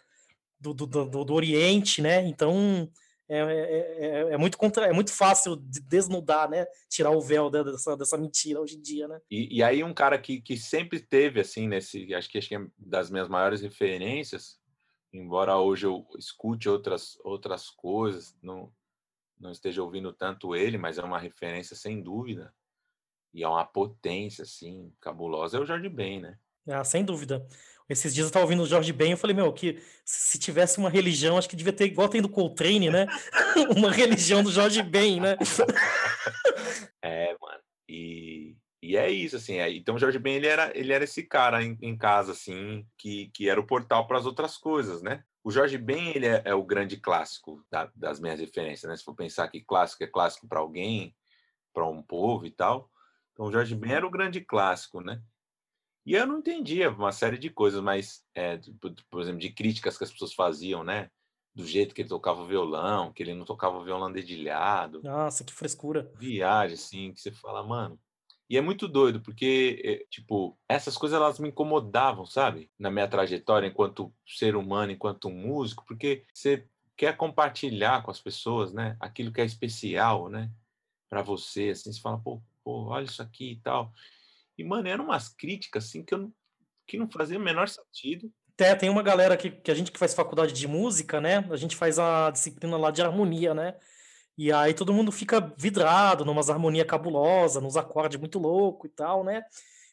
do, 0.61 0.75
do, 0.75 0.87
do, 0.87 1.25
do 1.25 1.35
Oriente, 1.35 2.03
né? 2.03 2.27
Então 2.27 2.89
é, 3.29 3.39
é, 3.39 4.07
é, 4.07 4.33
é, 4.33 4.37
muito 4.37 4.59
contra, 4.59 4.87
é 4.87 4.93
muito 4.93 5.13
fácil 5.13 5.55
de 5.55 5.81
desnudar, 5.81 6.51
né? 6.51 6.67
Tirar 6.89 7.13
o 7.13 7.21
véu 7.21 7.49
dessa, 7.49 7.97
dessa 7.97 8.19
mentira 8.19 8.61
hoje 8.61 8.77
em 8.77 8.83
dia, 8.83 9.07
né? 9.07 9.21
E, 9.31 9.59
e 9.59 9.63
aí 9.63 9.85
um 9.85 9.95
cara 9.95 10.19
que, 10.19 10.41
que 10.41 10.57
sempre 10.57 10.99
teve 10.99 11.41
assim 11.41 11.69
nesse, 11.69 12.13
acho 12.13 12.29
que 12.29 12.39
acho 12.39 12.49
que 12.49 12.57
é 12.57 12.67
das 12.77 13.09
minhas 13.09 13.29
maiores 13.29 13.61
referências, 13.61 14.59
embora 15.13 15.57
hoje 15.57 15.87
eu 15.87 16.05
escute 16.19 16.69
outras 16.69 17.17
outras 17.23 17.71
coisas, 17.71 18.37
não 18.43 18.73
não 19.39 19.53
esteja 19.53 19.83
ouvindo 19.83 20.13
tanto 20.13 20.55
ele, 20.55 20.77
mas 20.77 20.99
é 20.99 21.03
uma 21.03 21.19
referência 21.19 21.75
sem 21.75 22.03
dúvida 22.03 22.53
e 23.33 23.45
é 23.45 23.49
uma 23.49 23.65
potência 23.65 24.43
assim 24.43 24.93
cabulosa 25.01 25.57
é 25.57 25.61
o 25.61 25.65
Jorge 25.65 25.89
Ben, 25.89 26.21
né? 26.21 26.37
Ah, 26.69 26.85
sem 26.85 27.05
dúvida. 27.05 27.47
Esses 27.91 28.15
dias 28.15 28.29
eu 28.29 28.33
tava 28.33 28.45
ouvindo 28.45 28.63
o 28.63 28.67
Jorge 28.67 28.93
Ben, 28.93 29.11
eu 29.11 29.17
falei, 29.17 29.35
meu, 29.35 29.53
que 29.53 29.83
se 30.05 30.39
tivesse 30.39 30.79
uma 30.79 30.89
religião, 30.89 31.37
acho 31.37 31.49
que 31.49 31.57
devia 31.57 31.73
ter, 31.73 31.87
igual 31.87 32.09
tem 32.09 32.23
do 32.23 32.29
Coltrane, 32.29 32.89
né? 32.89 33.09
uma 33.77 33.91
religião 33.91 34.45
do 34.45 34.53
Jorge 34.53 34.81
Ben, 34.81 35.21
né? 35.21 35.37
é, 37.03 37.37
mano. 37.41 37.61
E, 37.89 38.57
e 38.81 38.97
é 38.97 39.11
isso, 39.11 39.35
assim. 39.35 39.57
É, 39.57 39.69
então 39.73 39.97
o 39.97 39.99
Jorge 39.99 40.21
Ben, 40.21 40.37
ele 40.37 40.47
era, 40.47 40.71
ele 40.79 40.93
era 40.93 41.03
esse 41.03 41.25
cara 41.25 41.65
em, 41.65 41.77
em 41.83 41.99
casa, 41.99 42.31
assim, 42.31 42.87
que, 42.97 43.29
que 43.35 43.49
era 43.49 43.59
o 43.59 43.67
portal 43.67 44.07
para 44.07 44.19
as 44.19 44.25
outras 44.25 44.57
coisas, 44.57 45.03
né? 45.03 45.25
O 45.43 45.51
Jorge 45.51 45.77
Ben, 45.77 46.13
ele 46.15 46.27
é, 46.27 46.43
é 46.45 46.55
o 46.55 46.63
grande 46.63 46.97
clássico 46.97 47.65
da, 47.69 47.91
das 47.97 48.21
minhas 48.21 48.39
referências, 48.39 48.89
né? 48.89 48.97
Se 48.97 49.03
for 49.03 49.17
pensar 49.17 49.49
que 49.49 49.61
clássico 49.61 50.05
é 50.05 50.07
clássico 50.07 50.47
para 50.47 50.61
alguém, 50.61 51.13
para 51.75 51.85
um 51.89 52.01
povo 52.01 52.47
e 52.47 52.53
tal. 52.53 52.89
Então 53.33 53.47
o 53.47 53.53
Jorge 53.53 53.75
Ben 53.75 53.95
era 53.95 54.07
o 54.07 54.11
grande 54.11 54.41
clássico, 54.41 55.01
né? 55.01 55.21
E 56.05 56.15
eu 56.15 56.27
não 56.27 56.39
entendia 56.39 56.91
uma 56.91 57.13
série 57.13 57.39
de 57.39 57.51
coisas, 57.51 57.81
mas, 57.83 58.25
é, 58.35 58.59
por 59.11 59.21
exemplo, 59.21 59.41
de 59.41 59.53
críticas 59.53 59.99
que 59.99 60.05
as 60.05 60.11
pessoas 60.11 60.33
faziam, 60.33 60.83
né? 60.83 61.11
Do 61.55 61.67
jeito 61.67 61.95
que 61.95 62.03
ele 62.03 62.09
tocava 62.09 62.43
o 62.43 62.47
violão, 62.47 63.13
que 63.13 63.23
ele 63.23 63.35
não 63.35 63.45
tocava 63.45 63.79
o 63.79 63.85
violão 63.85 64.11
dedilhado. 64.11 65.03
Nossa, 65.03 65.45
que 65.45 65.53
frescura. 65.53 66.11
Viagem, 66.17 66.75
assim, 66.75 67.13
que 67.13 67.21
você 67.21 67.31
fala, 67.31 67.63
mano. 67.63 67.99
E 68.49 68.57
é 68.57 68.61
muito 68.61 68.89
doido, 68.89 69.21
porque, 69.21 69.81
é, 69.85 70.07
tipo, 70.11 70.59
essas 70.69 70.97
coisas 70.97 71.17
elas 71.17 71.39
me 71.39 71.49
incomodavam, 71.49 72.27
sabe? 72.27 72.69
Na 72.77 72.91
minha 72.91 73.07
trajetória 73.07 73.69
enquanto 73.69 74.13
ser 74.27 74.57
humano, 74.57 74.91
enquanto 74.91 75.31
músico, 75.31 75.85
porque 75.87 76.25
você 76.35 76.67
quer 76.97 77.17
compartilhar 77.17 78.03
com 78.03 78.11
as 78.11 78.21
pessoas, 78.21 78.73
né? 78.73 78.97
Aquilo 78.99 79.33
que 79.33 79.41
é 79.41 79.45
especial, 79.45 80.29
né? 80.29 80.51
Para 81.09 81.23
você, 81.23 81.71
assim, 81.71 81.93
você 81.93 82.01
fala, 82.01 82.19
pô, 82.19 82.43
pô, 82.65 82.87
olha 82.87 83.05
isso 83.05 83.23
aqui 83.23 83.53
e 83.53 83.57
tal. 83.61 83.93
E, 84.61 84.65
mano, 84.65 84.89
eram 84.89 85.07
umas 85.07 85.29
críticas, 85.29 85.87
assim, 85.87 86.05
que, 86.05 86.15
eu, 86.15 86.31
que 86.87 86.99
não 86.99 87.11
faziam 87.11 87.41
o 87.41 87.45
menor 87.45 87.69
sentido. 87.69 88.31
É, 88.59 88.75
tem 88.75 88.91
uma 88.91 89.03
galera 89.03 89.37
que, 89.39 89.51
que 89.51 89.71
a 89.71 89.75
gente 89.75 89.91
que 89.91 89.99
faz 89.99 90.13
faculdade 90.13 90.53
de 90.53 90.69
música, 90.69 91.19
né? 91.19 91.47
A 91.51 91.57
gente 91.57 91.75
faz 91.75 91.99
a 91.99 92.31
disciplina 92.31 92.77
lá 92.77 92.91
de 92.91 93.01
harmonia, 93.01 93.55
né? 93.55 93.75
E 94.37 94.53
aí 94.53 94.75
todo 94.75 94.93
mundo 94.93 95.11
fica 95.11 95.53
vidrado 95.57 96.27
numas 96.27 96.51
harmonia 96.51 96.85
cabulosa, 96.85 97.61
nos 97.61 97.77
acordes 97.77 98.21
muito 98.21 98.39
louco 98.39 98.87
e 98.87 98.91
tal, 98.91 99.25
né? 99.25 99.43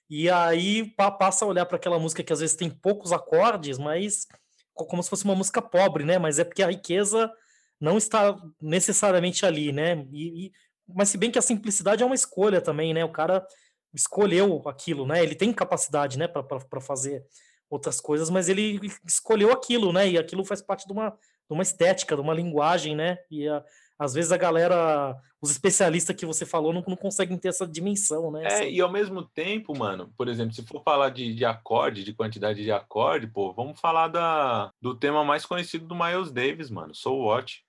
E 0.09 0.29
aí 0.29 0.93
passa 1.17 1.45
a 1.45 1.47
olhar 1.47 1.65
para 1.65 1.77
aquela 1.77 1.97
música 1.97 2.23
que 2.23 2.33
às 2.33 2.41
vezes 2.41 2.57
tem 2.57 2.69
poucos 2.69 3.13
acordes, 3.13 3.77
mas 3.77 4.27
como 4.73 5.01
se 5.01 5.09
fosse 5.09 5.23
uma 5.23 5.35
música 5.35 5.61
pobre, 5.61 6.03
né? 6.03 6.17
Mas 6.17 6.39
é 6.39 6.43
porque 6.43 6.63
a 6.63 6.67
riqueza 6.67 7.31
não 7.79 7.97
está 7.97 8.37
necessariamente 8.61 9.45
ali, 9.45 9.71
né? 9.71 10.05
E, 10.11 10.47
e, 10.47 10.51
mas 10.87 11.07
se 11.07 11.17
bem 11.17 11.31
que 11.31 11.39
a 11.39 11.41
simplicidade 11.41 12.03
é 12.03 12.05
uma 12.05 12.15
escolha 12.15 12.59
também, 12.59 12.93
né? 12.93 13.05
O 13.05 13.11
cara 13.11 13.45
escolheu 13.93 14.61
aquilo, 14.65 15.05
né? 15.05 15.23
Ele 15.23 15.35
tem 15.35 15.51
capacidade, 15.53 16.17
né, 16.17 16.27
para 16.27 16.81
fazer 16.81 17.25
outras 17.69 17.99
coisas, 17.99 18.29
mas 18.29 18.47
ele 18.49 18.79
escolheu 19.05 19.51
aquilo, 19.51 19.91
né? 19.91 20.09
E 20.09 20.17
aquilo 20.17 20.45
faz 20.45 20.61
parte 20.61 20.85
de 20.85 20.93
uma, 20.93 21.09
de 21.09 21.53
uma 21.53 21.63
estética, 21.63 22.15
de 22.15 22.21
uma 22.21 22.33
linguagem, 22.33 22.95
né? 22.95 23.17
E 23.29 23.47
a, 23.47 23.63
às 23.99 24.13
vezes 24.13 24.31
a 24.31 24.37
galera, 24.37 25.17
os 25.41 25.49
especialistas 25.49 26.15
que 26.15 26.25
você 26.25 26.45
falou, 26.45 26.71
não, 26.71 26.83
não 26.87 26.95
conseguem 26.95 27.37
ter 27.37 27.49
essa 27.49 27.67
dimensão, 27.67 28.31
né? 28.31 28.43
É, 28.45 28.69
e 28.69 28.79
ao 28.79 28.91
mesmo 28.91 29.23
tempo, 29.23 29.77
mano, 29.77 30.13
por 30.17 30.27
exemplo, 30.27 30.53
se 30.53 30.63
for 30.63 30.83
falar 30.83 31.09
de, 31.09 31.33
de 31.33 31.43
acorde, 31.43 32.03
de 32.03 32.13
quantidade 32.13 32.63
de 32.63 32.71
acorde, 32.71 33.27
pô, 33.27 33.51
vamos 33.53 33.79
falar 33.79 34.07
da, 34.07 34.71
do 34.81 34.95
tema 34.95 35.23
mais 35.25 35.45
conhecido 35.45 35.85
do 35.87 35.95
Miles 35.95 36.31
Davis, 36.31 36.69
mano, 36.69 36.93
Soul 36.93 37.25
Watch. 37.25 37.65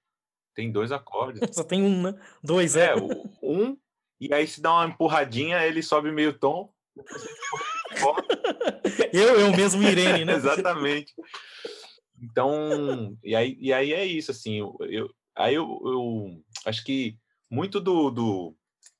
Tem 0.54 0.70
dois 0.70 0.92
acordes. 0.92 1.40
Só 1.54 1.64
tem 1.64 1.82
um, 1.82 2.02
né? 2.02 2.14
Dois, 2.42 2.76
é. 2.76 2.90
é 2.90 2.96
um 3.42 3.76
e 4.20 4.32
aí 4.32 4.46
se 4.46 4.60
dá 4.60 4.72
uma 4.72 4.86
empurradinha, 4.86 5.64
ele 5.64 5.82
sobe 5.82 6.10
meio 6.10 6.38
tom. 6.38 6.72
eu, 9.12 9.40
eu 9.40 9.52
mesmo, 9.52 9.82
Irene, 9.82 10.24
né? 10.24 10.34
Exatamente. 10.34 11.14
Então, 12.20 13.16
e 13.22 13.34
aí, 13.34 13.56
e 13.60 13.72
aí 13.72 13.92
é 13.92 14.04
isso, 14.04 14.30
assim, 14.30 14.58
eu, 14.58 14.76
eu 14.80 15.10
aí 15.36 15.54
eu, 15.54 15.80
eu, 15.84 16.42
acho 16.66 16.84
que 16.84 17.16
muito 17.48 17.80
do, 17.80 18.10
do, 18.10 18.56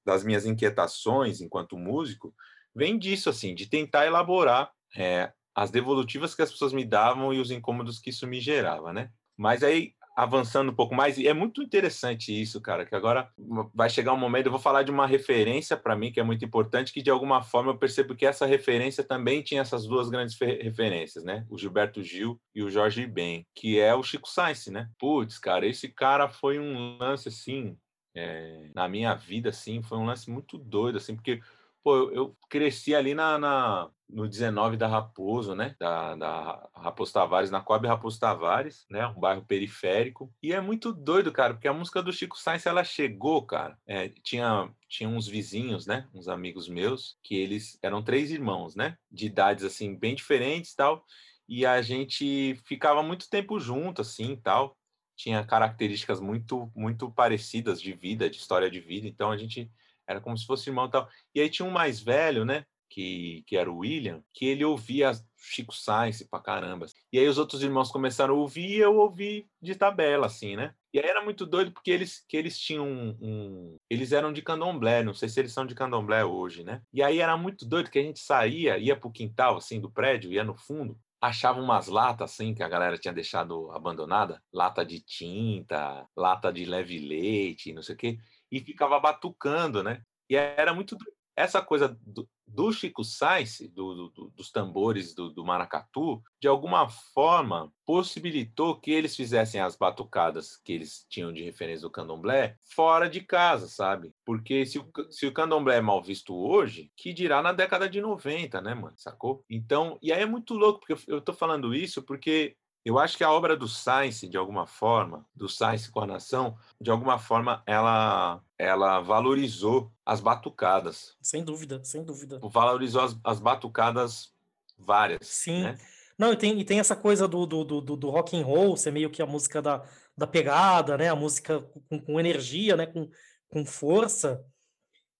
das 0.06 0.22
minhas 0.22 0.46
inquietações 0.46 1.40
enquanto 1.40 1.76
músico 1.76 2.32
vem 2.74 2.96
disso, 2.96 3.28
assim, 3.28 3.54
de 3.54 3.66
tentar 3.66 4.06
elaborar 4.06 4.70
é, 4.96 5.32
as 5.54 5.70
devolutivas 5.70 6.34
que 6.34 6.42
as 6.42 6.50
pessoas 6.50 6.72
me 6.72 6.84
davam 6.84 7.34
e 7.34 7.40
os 7.40 7.50
incômodos 7.50 7.98
que 7.98 8.10
isso 8.10 8.26
me 8.26 8.40
gerava, 8.40 8.92
né? 8.92 9.10
Mas 9.36 9.64
aí, 9.64 9.94
avançando 10.18 10.72
um 10.72 10.74
pouco 10.74 10.96
mais, 10.96 11.16
e 11.16 11.28
é 11.28 11.32
muito 11.32 11.62
interessante 11.62 12.32
isso, 12.32 12.60
cara, 12.60 12.84
que 12.84 12.92
agora 12.92 13.30
vai 13.72 13.88
chegar 13.88 14.12
um 14.12 14.16
momento, 14.16 14.46
eu 14.46 14.50
vou 14.50 14.60
falar 14.60 14.82
de 14.82 14.90
uma 14.90 15.06
referência 15.06 15.76
para 15.76 15.94
mim 15.94 16.10
que 16.10 16.18
é 16.18 16.24
muito 16.24 16.44
importante, 16.44 16.92
que 16.92 17.00
de 17.00 17.08
alguma 17.08 17.40
forma 17.40 17.70
eu 17.70 17.78
percebo 17.78 18.16
que 18.16 18.26
essa 18.26 18.44
referência 18.44 19.04
também 19.04 19.42
tinha 19.42 19.60
essas 19.60 19.86
duas 19.86 20.08
grandes 20.08 20.36
referências, 20.36 21.22
né? 21.22 21.46
O 21.48 21.56
Gilberto 21.56 22.02
Gil 22.02 22.36
e 22.52 22.64
o 22.64 22.68
Jorge 22.68 23.06
Ben, 23.06 23.46
que 23.54 23.78
é 23.78 23.94
o 23.94 24.02
Chico 24.02 24.28
Sainz, 24.28 24.66
né? 24.66 24.88
Putz, 24.98 25.38
cara, 25.38 25.64
esse 25.64 25.86
cara 25.86 26.28
foi 26.28 26.58
um 26.58 26.98
lance 26.98 27.28
assim, 27.28 27.76
é, 28.12 28.70
na 28.74 28.88
minha 28.88 29.14
vida, 29.14 29.50
assim, 29.50 29.80
foi 29.84 29.98
um 29.98 30.04
lance 30.04 30.28
muito 30.28 30.58
doido, 30.58 30.98
assim, 30.98 31.14
porque 31.14 31.40
pô, 31.88 31.96
eu, 31.96 32.12
eu 32.12 32.36
cresci 32.50 32.94
ali 32.94 33.14
na, 33.14 33.38
na, 33.38 33.90
no 34.10 34.28
19 34.28 34.76
da 34.76 34.86
Raposo, 34.86 35.54
né? 35.54 35.74
Da, 35.80 36.14
da 36.16 36.70
Raposo 36.74 37.14
Tavares, 37.14 37.50
na 37.50 37.62
Coab 37.62 37.86
Raposo 37.86 38.20
Tavares, 38.20 38.84
né? 38.90 39.06
Um 39.06 39.18
bairro 39.18 39.42
periférico. 39.46 40.30
E 40.42 40.52
é 40.52 40.60
muito 40.60 40.92
doido, 40.92 41.32
cara, 41.32 41.54
porque 41.54 41.66
a 41.66 41.72
música 41.72 42.02
do 42.02 42.12
Chico 42.12 42.38
Sainz, 42.38 42.66
ela 42.66 42.84
chegou, 42.84 43.40
cara. 43.46 43.78
É, 43.86 44.10
tinha, 44.22 44.70
tinha 44.86 45.08
uns 45.08 45.26
vizinhos, 45.26 45.86
né? 45.86 46.06
Uns 46.12 46.28
amigos 46.28 46.68
meus, 46.68 47.16
que 47.22 47.34
eles 47.34 47.78
eram 47.82 48.02
três 48.02 48.30
irmãos, 48.30 48.76
né? 48.76 48.94
De 49.10 49.24
idades, 49.24 49.64
assim, 49.64 49.96
bem 49.96 50.14
diferentes 50.14 50.74
tal. 50.74 51.02
E 51.48 51.64
a 51.64 51.80
gente 51.80 52.60
ficava 52.66 53.02
muito 53.02 53.30
tempo 53.30 53.58
junto, 53.58 54.02
assim, 54.02 54.36
tal. 54.36 54.76
Tinha 55.16 55.42
características 55.42 56.20
muito, 56.20 56.70
muito 56.76 57.10
parecidas 57.10 57.80
de 57.80 57.94
vida, 57.94 58.28
de 58.28 58.36
história 58.36 58.70
de 58.70 58.78
vida. 58.78 59.08
Então 59.08 59.30
a 59.30 59.38
gente 59.38 59.70
era 60.08 60.20
como 60.20 60.36
se 60.36 60.46
fosse 60.46 60.70
irmão 60.70 60.86
e 60.86 60.90
tal. 60.90 61.08
E 61.34 61.40
aí 61.40 61.50
tinha 61.50 61.66
um 61.66 61.70
mais 61.70 62.00
velho, 62.00 62.44
né? 62.44 62.64
Que, 62.90 63.44
que 63.46 63.54
era 63.54 63.70
o 63.70 63.78
William, 63.78 64.22
que 64.32 64.46
ele 64.46 64.64
ouvia 64.64 65.12
Chico 65.36 65.74
Sainz 65.74 66.22
pra 66.22 66.40
caramba. 66.40 66.86
E 67.12 67.18
aí 67.18 67.28
os 67.28 67.36
outros 67.36 67.62
irmãos 67.62 67.90
começaram 67.90 68.34
a 68.34 68.38
ouvir 68.38 68.66
e 68.66 68.78
eu 68.78 68.96
ouvi 68.96 69.46
de 69.60 69.74
tabela, 69.74 70.26
assim, 70.26 70.56
né? 70.56 70.74
E 70.92 70.98
aí 70.98 71.06
era 71.06 71.22
muito 71.22 71.44
doido 71.44 71.70
porque 71.70 71.90
eles, 71.90 72.24
que 72.26 72.34
eles 72.34 72.58
tinham 72.58 72.86
um, 72.86 73.16
um, 73.20 73.76
Eles 73.90 74.10
eram 74.12 74.32
de 74.32 74.40
candomblé, 74.40 75.02
não 75.02 75.12
sei 75.12 75.28
se 75.28 75.38
eles 75.38 75.52
são 75.52 75.66
de 75.66 75.74
candomblé 75.74 76.24
hoje, 76.24 76.64
né? 76.64 76.80
E 76.90 77.02
aí 77.02 77.20
era 77.20 77.36
muito 77.36 77.66
doido 77.66 77.90
que 77.90 77.98
a 77.98 78.02
gente 78.02 78.20
saía, 78.20 78.78
ia 78.78 78.96
pro 78.96 79.12
quintal, 79.12 79.58
assim, 79.58 79.78
do 79.78 79.90
prédio, 79.90 80.32
ia 80.32 80.42
no 80.42 80.56
fundo, 80.56 80.98
achava 81.20 81.60
umas 81.60 81.88
latas, 81.88 82.32
assim, 82.32 82.54
que 82.54 82.62
a 82.62 82.68
galera 82.68 82.96
tinha 82.96 83.12
deixado 83.12 83.70
abandonada, 83.70 84.42
lata 84.50 84.82
de 84.82 85.00
tinta, 85.00 86.08
lata 86.16 86.50
de 86.50 86.64
leve 86.64 86.98
leite, 86.98 87.72
não 87.74 87.82
sei 87.82 87.94
o 87.94 87.98
quê 87.98 88.18
e 88.50 88.60
ficava 88.60 88.98
batucando, 88.98 89.82
né? 89.82 90.02
E 90.28 90.36
era 90.36 90.74
muito 90.74 90.96
essa 91.38 91.62
coisa 91.62 91.96
do, 92.04 92.28
do 92.44 92.72
Chico 92.72 93.04
Sainz, 93.04 93.60
do, 93.72 94.08
do, 94.08 94.32
dos 94.34 94.50
tambores 94.50 95.14
do, 95.14 95.44
maracatu, 95.44 96.20
de 96.40 96.48
alguma 96.48 96.88
forma 96.88 97.72
possibilitou 97.86 98.80
que 98.80 98.90
eles 98.90 99.14
fizessem 99.14 99.60
as 99.60 99.76
batucadas 99.76 100.56
que 100.64 100.72
eles 100.72 101.06
tinham 101.08 101.32
de 101.32 101.44
referência 101.44 101.82
do 101.82 101.92
candomblé 101.92 102.56
fora 102.74 103.08
de 103.08 103.20
casa, 103.20 103.68
sabe? 103.68 104.12
Porque 104.24 104.66
se 104.66 104.80
o, 104.80 104.90
se 105.10 105.26
o 105.26 105.32
candomblé 105.32 105.76
é 105.76 105.80
mal 105.80 106.02
visto 106.02 106.34
hoje, 106.34 106.90
que 106.96 107.12
dirá 107.12 107.40
na 107.40 107.52
década 107.52 107.88
de 107.88 108.00
90, 108.00 108.60
né, 108.60 108.74
mano? 108.74 108.94
Sacou? 108.96 109.44
Então, 109.48 109.96
e 110.02 110.12
aí 110.12 110.22
é 110.22 110.26
muito 110.26 110.54
louco, 110.54 110.80
porque 110.80 110.94
eu, 110.94 111.16
eu 111.16 111.20
tô 111.20 111.32
falando 111.32 111.72
isso 111.72 112.02
porque 112.02 112.56
eu 112.84 112.98
acho 112.98 113.16
que 113.16 113.24
a 113.24 113.30
obra 113.30 113.56
do 113.56 113.68
Science, 113.68 114.26
de 114.28 114.36
alguma 114.36 114.66
forma, 114.66 115.26
do 115.34 115.48
Science 115.48 115.90
com 115.90 116.00
a 116.00 116.06
Nação, 116.06 116.56
de 116.80 116.90
alguma 116.90 117.18
forma, 117.18 117.62
ela, 117.66 118.40
ela 118.56 119.00
valorizou 119.00 119.92
as 120.04 120.20
batucadas. 120.20 121.16
Sem 121.20 121.44
dúvida, 121.44 121.82
sem 121.84 122.04
dúvida. 122.04 122.40
Valorizou 122.42 123.02
as, 123.02 123.18
as 123.24 123.38
batucadas 123.38 124.32
várias. 124.78 125.26
Sim. 125.26 125.64
Né? 125.64 125.78
Não, 126.18 126.32
e 126.32 126.36
tem, 126.36 126.58
e 126.58 126.64
tem 126.64 126.80
essa 126.80 126.96
coisa 126.96 127.28
do, 127.28 127.46
do, 127.46 127.64
do, 127.64 127.96
do 127.96 128.10
rock 128.10 128.36
and 128.36 128.44
roll, 128.44 128.76
ser 128.76 128.90
meio 128.90 129.10
que 129.10 129.22
a 129.22 129.26
música 129.26 129.62
da, 129.62 129.84
da 130.16 130.26
pegada, 130.26 130.96
né? 130.96 131.08
A 131.08 131.16
música 131.16 131.60
com, 131.88 132.00
com 132.00 132.18
energia, 132.18 132.76
né? 132.76 132.86
Com, 132.86 133.08
com 133.48 133.64
força. 133.64 134.44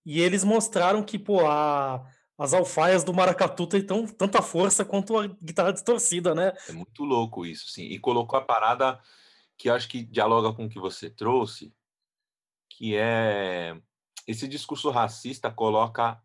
E 0.04 0.20
eles 0.20 0.42
mostraram 0.42 1.02
que, 1.02 1.18
pô, 1.18 1.46
a, 1.46 2.04
as 2.38 2.54
alfaias 2.54 3.02
do 3.02 3.12
maracatu 3.12 3.66
têm 3.66 3.84
tão, 3.84 4.06
tanta 4.06 4.40
força 4.40 4.84
quanto 4.84 5.18
a 5.18 5.26
guitarra 5.26 5.72
distorcida, 5.72 6.34
né? 6.36 6.52
É 6.68 6.72
muito 6.72 7.04
louco 7.04 7.44
isso, 7.44 7.68
sim. 7.68 7.82
E 7.82 7.98
colocou 7.98 8.38
a 8.38 8.42
parada 8.42 9.00
que 9.56 9.68
acho 9.68 9.88
que 9.88 10.04
dialoga 10.04 10.52
com 10.52 10.66
o 10.66 10.68
que 10.68 10.78
você 10.78 11.10
trouxe, 11.10 11.74
que 12.70 12.94
é 12.94 13.76
esse 14.24 14.46
discurso 14.46 14.88
racista 14.90 15.50
coloca 15.50 16.22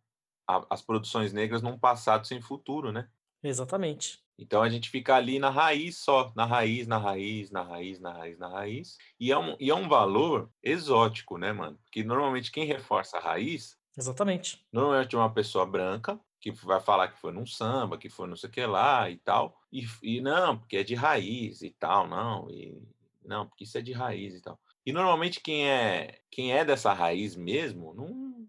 a, 0.47 0.65
as 0.69 0.83
produções 0.83 1.33
negras 1.33 1.63
num 1.63 1.79
passado 1.79 2.27
sem 2.27 2.39
futuro, 2.39 2.91
né? 2.91 3.09
Exatamente. 3.41 4.21
Então 4.37 4.61
a 4.61 4.69
gente 4.69 4.89
fica 4.89 5.15
ali 5.15 5.39
na 5.39 5.49
raiz 5.49 5.97
só, 5.97 6.31
na 6.35 6.45
raiz, 6.45 6.85
na 6.85 6.97
raiz, 6.97 7.49
na 7.49 7.63
raiz, 7.63 7.99
na 7.99 8.13
raiz, 8.13 8.37
na 8.37 8.47
raiz. 8.49 8.97
E 9.19 9.31
é 9.31 9.37
um, 9.37 9.55
e 9.59 9.71
é 9.71 9.75
um 9.75 9.87
valor 9.87 10.51
exótico, 10.61 11.37
né, 11.39 11.51
mano? 11.51 11.79
Porque 11.83 12.03
normalmente 12.03 12.51
quem 12.51 12.65
reforça 12.65 13.17
a 13.17 13.21
raiz 13.21 13.77
Exatamente. 13.97 14.65
Normalmente 14.71 15.15
uma 15.15 15.31
pessoa 15.31 15.65
branca 15.65 16.19
que 16.39 16.51
vai 16.51 16.81
falar 16.81 17.07
que 17.07 17.19
foi 17.19 17.31
num 17.31 17.45
samba, 17.45 17.97
que 17.97 18.09
foi 18.09 18.27
não 18.27 18.35
sei 18.35 18.49
o 18.49 18.51
que 18.51 18.65
lá 18.65 19.09
e 19.09 19.17
tal. 19.17 19.57
E, 19.71 19.85
e 20.01 20.21
não, 20.21 20.57
porque 20.57 20.77
é 20.77 20.83
de 20.83 20.95
raiz 20.95 21.61
e 21.61 21.69
tal, 21.69 22.07
não. 22.07 22.49
E 22.49 22.77
não, 23.23 23.47
porque 23.47 23.63
isso 23.63 23.77
é 23.77 23.81
de 23.81 23.93
raiz 23.93 24.35
e 24.35 24.41
tal. 24.41 24.59
E 24.85 24.91
normalmente 24.91 25.39
quem 25.39 25.69
é 25.69 26.19
quem 26.29 26.51
é 26.51 26.65
dessa 26.65 26.91
raiz 26.91 27.35
mesmo 27.35 27.93
não, 27.93 28.47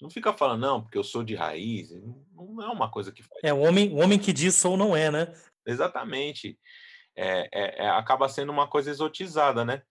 não 0.00 0.10
fica 0.10 0.32
falando, 0.32 0.60
não, 0.60 0.82
porque 0.82 0.98
eu 0.98 1.04
sou 1.04 1.24
de 1.24 1.34
raiz. 1.34 1.90
Não 2.32 2.62
é 2.62 2.68
uma 2.68 2.90
coisa 2.90 3.10
que 3.10 3.22
faz. 3.22 3.40
É 3.42 3.52
o 3.52 3.60
homem, 3.60 3.92
o 3.92 3.96
homem 3.96 4.18
que 4.18 4.32
diz 4.32 4.54
sou 4.54 4.76
não 4.76 4.96
é, 4.96 5.10
né? 5.10 5.32
Exatamente. 5.66 6.58
É, 7.14 7.48
é, 7.52 7.84
é, 7.84 7.88
acaba 7.90 8.28
sendo 8.28 8.52
uma 8.52 8.66
coisa 8.66 8.90
exotizada, 8.90 9.64
né? 9.64 9.82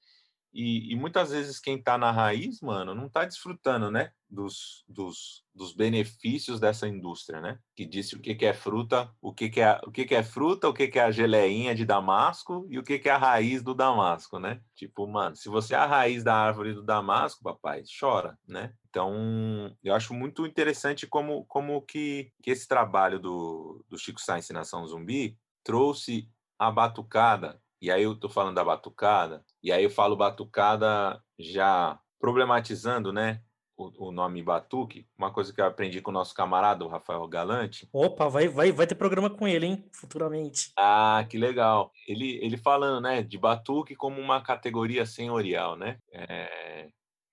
E, 0.54 0.92
e, 0.92 0.96
muitas 0.96 1.32
vezes 1.32 1.60
quem 1.60 1.78
está 1.78 1.98
na 1.98 2.12
raiz, 2.12 2.60
mano, 2.62 2.94
não 2.94 3.08
está 3.08 3.24
desfrutando, 3.24 3.90
né, 3.90 4.12
dos, 4.30 4.84
dos, 4.88 5.46
dos, 5.56 5.74
benefícios 5.74 6.60
dessa 6.60 6.88
indústria, 6.88 7.40
né? 7.40 7.60
Que 7.76 7.86
disse 7.86 8.16
o 8.16 8.20
que, 8.20 8.36
que 8.36 8.46
é 8.46 8.54
fruta, 8.54 9.10
o 9.22 9.34
que, 9.34 9.50
que 9.50 9.62
é 9.62 9.80
o 9.86 9.92
que, 9.92 10.06
que 10.06 10.16
é 10.16 10.24
fruta, 10.24 10.68
o 10.68 10.74
que, 10.74 10.88
que 10.88 11.00
é 11.00 11.04
a 11.04 11.12
geleinha 11.12 11.74
de 11.74 11.86
damasco 11.86 12.66
e 12.70 12.78
o 12.78 12.84
que, 12.84 13.00
que 13.00 13.10
é 13.10 13.14
a 13.14 13.18
raiz 13.18 13.64
do 13.64 13.74
damasco, 13.74 14.40
né? 14.40 14.62
Tipo, 14.76 15.08
mano, 15.08 15.36
se 15.36 15.50
você 15.50 15.74
é 15.74 15.78
a 15.78 15.86
raiz 15.86 16.24
da 16.24 16.36
árvore 16.36 16.74
do 16.74 16.84
damasco, 16.84 17.44
papai, 17.44 17.84
chora, 18.00 18.38
né? 18.48 18.74
Então, 18.90 19.76
eu 19.84 19.96
acho 19.96 20.14
muito 20.14 20.46
interessante 20.46 21.08
como, 21.08 21.46
como 21.46 21.82
que, 21.82 22.32
que 22.44 22.52
esse 22.52 22.68
trabalho 22.68 23.20
do, 23.20 23.86
do 23.90 23.98
Chico 23.98 24.20
Sainz 24.20 24.50
Nação 24.50 24.86
Zumbi 24.86 25.38
trouxe 25.64 26.30
a 26.60 26.70
batucada 26.70 27.62
e 27.82 27.90
aí 27.90 28.04
eu 28.04 28.16
tô 28.16 28.30
falando 28.30 28.56
da 28.56 28.64
batucada, 28.64 29.44
e 29.64 29.72
aí 29.72 29.84
eu 29.84 29.90
falo 29.90 30.16
batucada 30.16 31.22
já 31.40 32.00
problematizando, 32.20 33.12
né? 33.12 33.42
O, 33.78 34.10
o, 34.10 34.12
nome 34.12 34.44
Batuque, 34.44 35.08
uma 35.18 35.32
coisa 35.32 35.52
que 35.52 35.60
eu 35.60 35.66
aprendi 35.66 36.02
com 36.02 36.12
o 36.12 36.14
nosso 36.14 36.36
camarada, 36.36 36.86
o 36.86 36.88
Rafael 36.88 37.28
Galante. 37.28 37.90
Opa, 37.92 38.28
vai, 38.28 38.48
vai, 38.48 38.72
vai 38.72 38.86
ter 38.86 38.94
programa 38.94 39.28
com 39.28 39.48
ele, 39.48 39.66
hein? 39.66 39.90
Futuramente. 39.92 40.72
Ah, 40.78 41.26
que 41.28 41.36
legal. 41.36 41.92
Ele, 42.08 42.38
ele 42.44 42.58
falando, 42.58 43.02
né, 43.02 43.24
de 43.24 43.40
Batuque 43.40 43.96
como 43.96 44.22
uma 44.22 44.40
categoria 44.42 45.04
senhorial, 45.06 45.76
né? 45.76 45.98
É, 46.12 46.90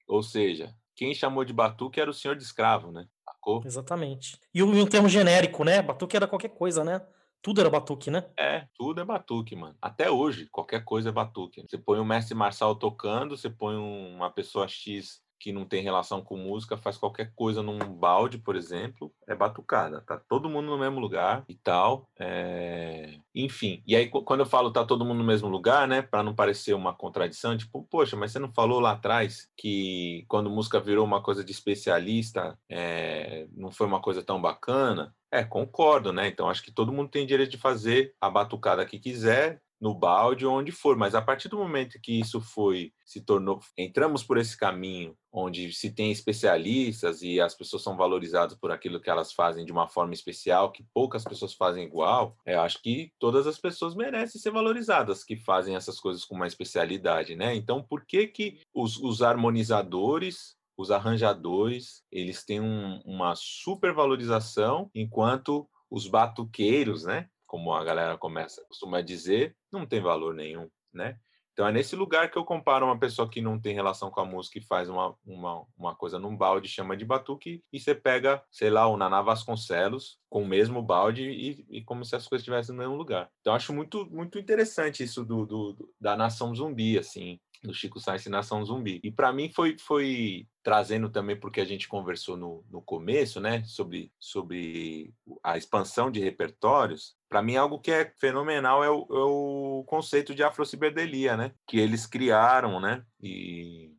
ou 0.06 0.22
seja, 0.22 0.74
quem 0.96 1.14
chamou 1.14 1.44
de 1.44 1.52
Batuque 1.52 2.00
era 2.00 2.10
o 2.10 2.14
senhor 2.14 2.34
de 2.34 2.42
escravo, 2.42 2.90
né? 2.90 3.06
Sacou? 3.26 3.62
Exatamente. 3.64 4.40
E 4.54 4.62
um, 4.62 4.80
um 4.80 4.86
termo 4.86 5.08
genérico, 5.08 5.64
né? 5.64 5.82
Batuque 5.82 6.16
era 6.16 6.26
qualquer 6.26 6.50
coisa, 6.50 6.82
né? 6.82 7.02
Tudo 7.42 7.60
era 7.60 7.70
batuque, 7.70 8.10
né? 8.10 8.30
É, 8.38 8.68
tudo 8.74 9.00
é 9.00 9.04
batuque, 9.04 9.56
mano. 9.56 9.76
Até 9.82 10.10
hoje, 10.10 10.46
qualquer 10.50 10.84
coisa 10.84 11.08
é 11.08 11.12
batuque. 11.12 11.62
Você 11.62 11.78
põe 11.78 11.98
um 12.00 12.04
mestre 12.04 12.34
marcial 12.34 12.76
tocando, 12.76 13.36
você 13.36 13.50
põe 13.50 13.76
uma 13.76 14.30
pessoa 14.30 14.68
X 14.68 15.22
que 15.38 15.52
não 15.52 15.64
tem 15.64 15.82
relação 15.82 16.22
com 16.22 16.36
música, 16.36 16.76
faz 16.76 16.96
qualquer 16.96 17.32
coisa 17.34 17.62
num 17.62 17.78
balde, 17.78 18.38
por 18.38 18.56
exemplo, 18.56 19.12
é 19.26 19.34
batucada. 19.34 20.00
Tá 20.02 20.16
todo 20.16 20.48
mundo 20.48 20.66
no 20.66 20.78
mesmo 20.78 20.98
lugar 21.00 21.44
e 21.48 21.54
tal. 21.54 22.08
É... 22.18 23.18
Enfim, 23.34 23.82
e 23.86 23.94
aí 23.94 24.08
quando 24.08 24.40
eu 24.40 24.46
falo 24.46 24.72
tá 24.72 24.84
todo 24.84 25.04
mundo 25.04 25.18
no 25.18 25.24
mesmo 25.24 25.48
lugar, 25.48 25.86
né, 25.86 26.02
para 26.02 26.22
não 26.22 26.34
parecer 26.34 26.74
uma 26.74 26.92
contradição, 26.94 27.56
tipo, 27.56 27.86
poxa, 27.90 28.16
mas 28.16 28.32
você 28.32 28.38
não 28.38 28.52
falou 28.52 28.80
lá 28.80 28.92
atrás 28.92 29.48
que 29.56 30.24
quando 30.28 30.50
música 30.50 30.80
virou 30.80 31.04
uma 31.04 31.22
coisa 31.22 31.44
de 31.44 31.52
especialista, 31.52 32.58
é... 32.68 33.46
não 33.52 33.70
foi 33.70 33.86
uma 33.86 34.00
coisa 34.00 34.22
tão 34.22 34.40
bacana? 34.40 35.14
É, 35.30 35.44
concordo, 35.44 36.12
né? 36.12 36.26
Então 36.26 36.48
acho 36.48 36.62
que 36.62 36.72
todo 36.72 36.92
mundo 36.92 37.10
tem 37.10 37.26
direito 37.26 37.50
de 37.50 37.58
fazer 37.58 38.14
a 38.20 38.30
batucada 38.30 38.86
que 38.86 38.98
quiser, 38.98 39.60
no 39.80 39.94
balde 39.94 40.44
ou 40.44 40.54
onde 40.54 40.72
for, 40.72 40.96
mas 40.96 41.14
a 41.14 41.22
partir 41.22 41.48
do 41.48 41.58
momento 41.58 42.00
que 42.02 42.18
isso 42.18 42.40
foi 42.40 42.92
se 43.04 43.20
tornou, 43.20 43.60
entramos 43.76 44.22
por 44.22 44.36
esse 44.36 44.56
caminho 44.56 45.16
onde 45.32 45.72
se 45.72 45.90
tem 45.90 46.10
especialistas 46.10 47.22
e 47.22 47.40
as 47.40 47.54
pessoas 47.54 47.82
são 47.82 47.96
valorizadas 47.96 48.56
por 48.56 48.70
aquilo 48.70 49.00
que 49.00 49.08
elas 49.08 49.32
fazem 49.32 49.64
de 49.64 49.72
uma 49.72 49.88
forma 49.88 50.12
especial, 50.12 50.72
que 50.72 50.84
poucas 50.92 51.24
pessoas 51.24 51.54
fazem 51.54 51.84
igual, 51.84 52.36
eu 52.44 52.54
é, 52.54 52.56
acho 52.56 52.82
que 52.82 53.12
todas 53.18 53.46
as 53.46 53.58
pessoas 53.58 53.94
merecem 53.94 54.40
ser 54.40 54.50
valorizadas 54.50 55.22
que 55.22 55.36
fazem 55.36 55.76
essas 55.76 56.00
coisas 56.00 56.24
com 56.24 56.34
uma 56.34 56.46
especialidade, 56.46 57.36
né? 57.36 57.54
Então, 57.54 57.82
por 57.82 58.04
que 58.04 58.26
que 58.26 58.60
os, 58.74 58.98
os 58.98 59.22
harmonizadores 59.22 60.58
os 60.78 60.92
arranjadores 60.92 62.04
eles 62.10 62.44
têm 62.44 62.60
um, 62.60 63.00
uma 63.04 63.34
supervalorização, 63.34 64.88
enquanto 64.94 65.68
os 65.90 66.06
batuqueiros, 66.06 67.02
né, 67.02 67.28
como 67.48 67.72
a 67.74 67.82
galera 67.82 68.16
começa 68.16 68.64
costuma 68.68 69.00
dizer, 69.00 69.56
não 69.72 69.84
tem 69.84 70.00
valor 70.00 70.34
nenhum, 70.34 70.70
né? 70.92 71.18
Então 71.52 71.66
é 71.66 71.72
nesse 71.72 71.96
lugar 71.96 72.30
que 72.30 72.38
eu 72.38 72.44
comparo 72.44 72.86
uma 72.86 72.96
pessoa 72.96 73.28
que 73.28 73.40
não 73.40 73.60
tem 73.60 73.74
relação 73.74 74.12
com 74.12 74.20
a 74.20 74.24
música 74.24 74.58
e 74.60 74.62
faz 74.62 74.88
uma, 74.88 75.12
uma, 75.26 75.66
uma 75.76 75.92
coisa 75.92 76.16
num 76.16 76.36
balde, 76.36 76.68
chama 76.68 76.96
de 76.96 77.04
batuque, 77.04 77.64
e 77.72 77.80
você 77.80 77.96
pega, 77.96 78.40
sei 78.48 78.70
lá, 78.70 78.86
o 78.86 78.96
Naná 78.96 79.20
Vasconcelos 79.22 80.20
com 80.30 80.44
o 80.44 80.46
mesmo 80.46 80.80
balde 80.80 81.28
e, 81.28 81.66
e 81.68 81.82
como 81.82 82.04
se 82.04 82.14
as 82.14 82.28
coisas 82.28 82.42
estivessem 82.42 82.76
no 82.76 82.80
mesmo 82.80 82.94
lugar. 82.94 83.28
Então 83.40 83.54
acho 83.54 83.72
muito, 83.72 84.08
muito 84.08 84.38
interessante 84.38 85.02
isso 85.02 85.24
do, 85.24 85.44
do, 85.44 85.92
da 86.00 86.16
nação 86.16 86.54
zumbi, 86.54 86.96
assim, 86.96 87.40
do 87.62 87.74
Chico 87.74 87.98
Sainz 87.98 88.24
e 88.26 88.30
Nação 88.30 88.64
Zumbi. 88.64 89.00
E 89.02 89.10
para 89.10 89.32
mim 89.32 89.50
foi, 89.50 89.76
foi 89.78 90.46
trazendo 90.62 91.10
também, 91.10 91.38
porque 91.38 91.60
a 91.60 91.64
gente 91.64 91.88
conversou 91.88 92.36
no, 92.36 92.64
no 92.70 92.80
começo, 92.80 93.40
né, 93.40 93.64
sobre, 93.64 94.12
sobre 94.18 95.12
a 95.42 95.56
expansão 95.56 96.10
de 96.10 96.20
repertórios. 96.20 97.16
Para 97.28 97.42
mim, 97.42 97.56
algo 97.56 97.78
que 97.78 97.90
é 97.90 98.12
fenomenal 98.18 98.82
é 98.82 98.90
o, 98.90 99.06
é 99.10 99.24
o 99.24 99.84
conceito 99.86 100.34
de 100.34 100.42
afrociberdelia, 100.42 101.36
né, 101.36 101.52
que 101.66 101.78
eles 101.78 102.06
criaram, 102.06 102.80
né, 102.80 103.02
e 103.22 103.92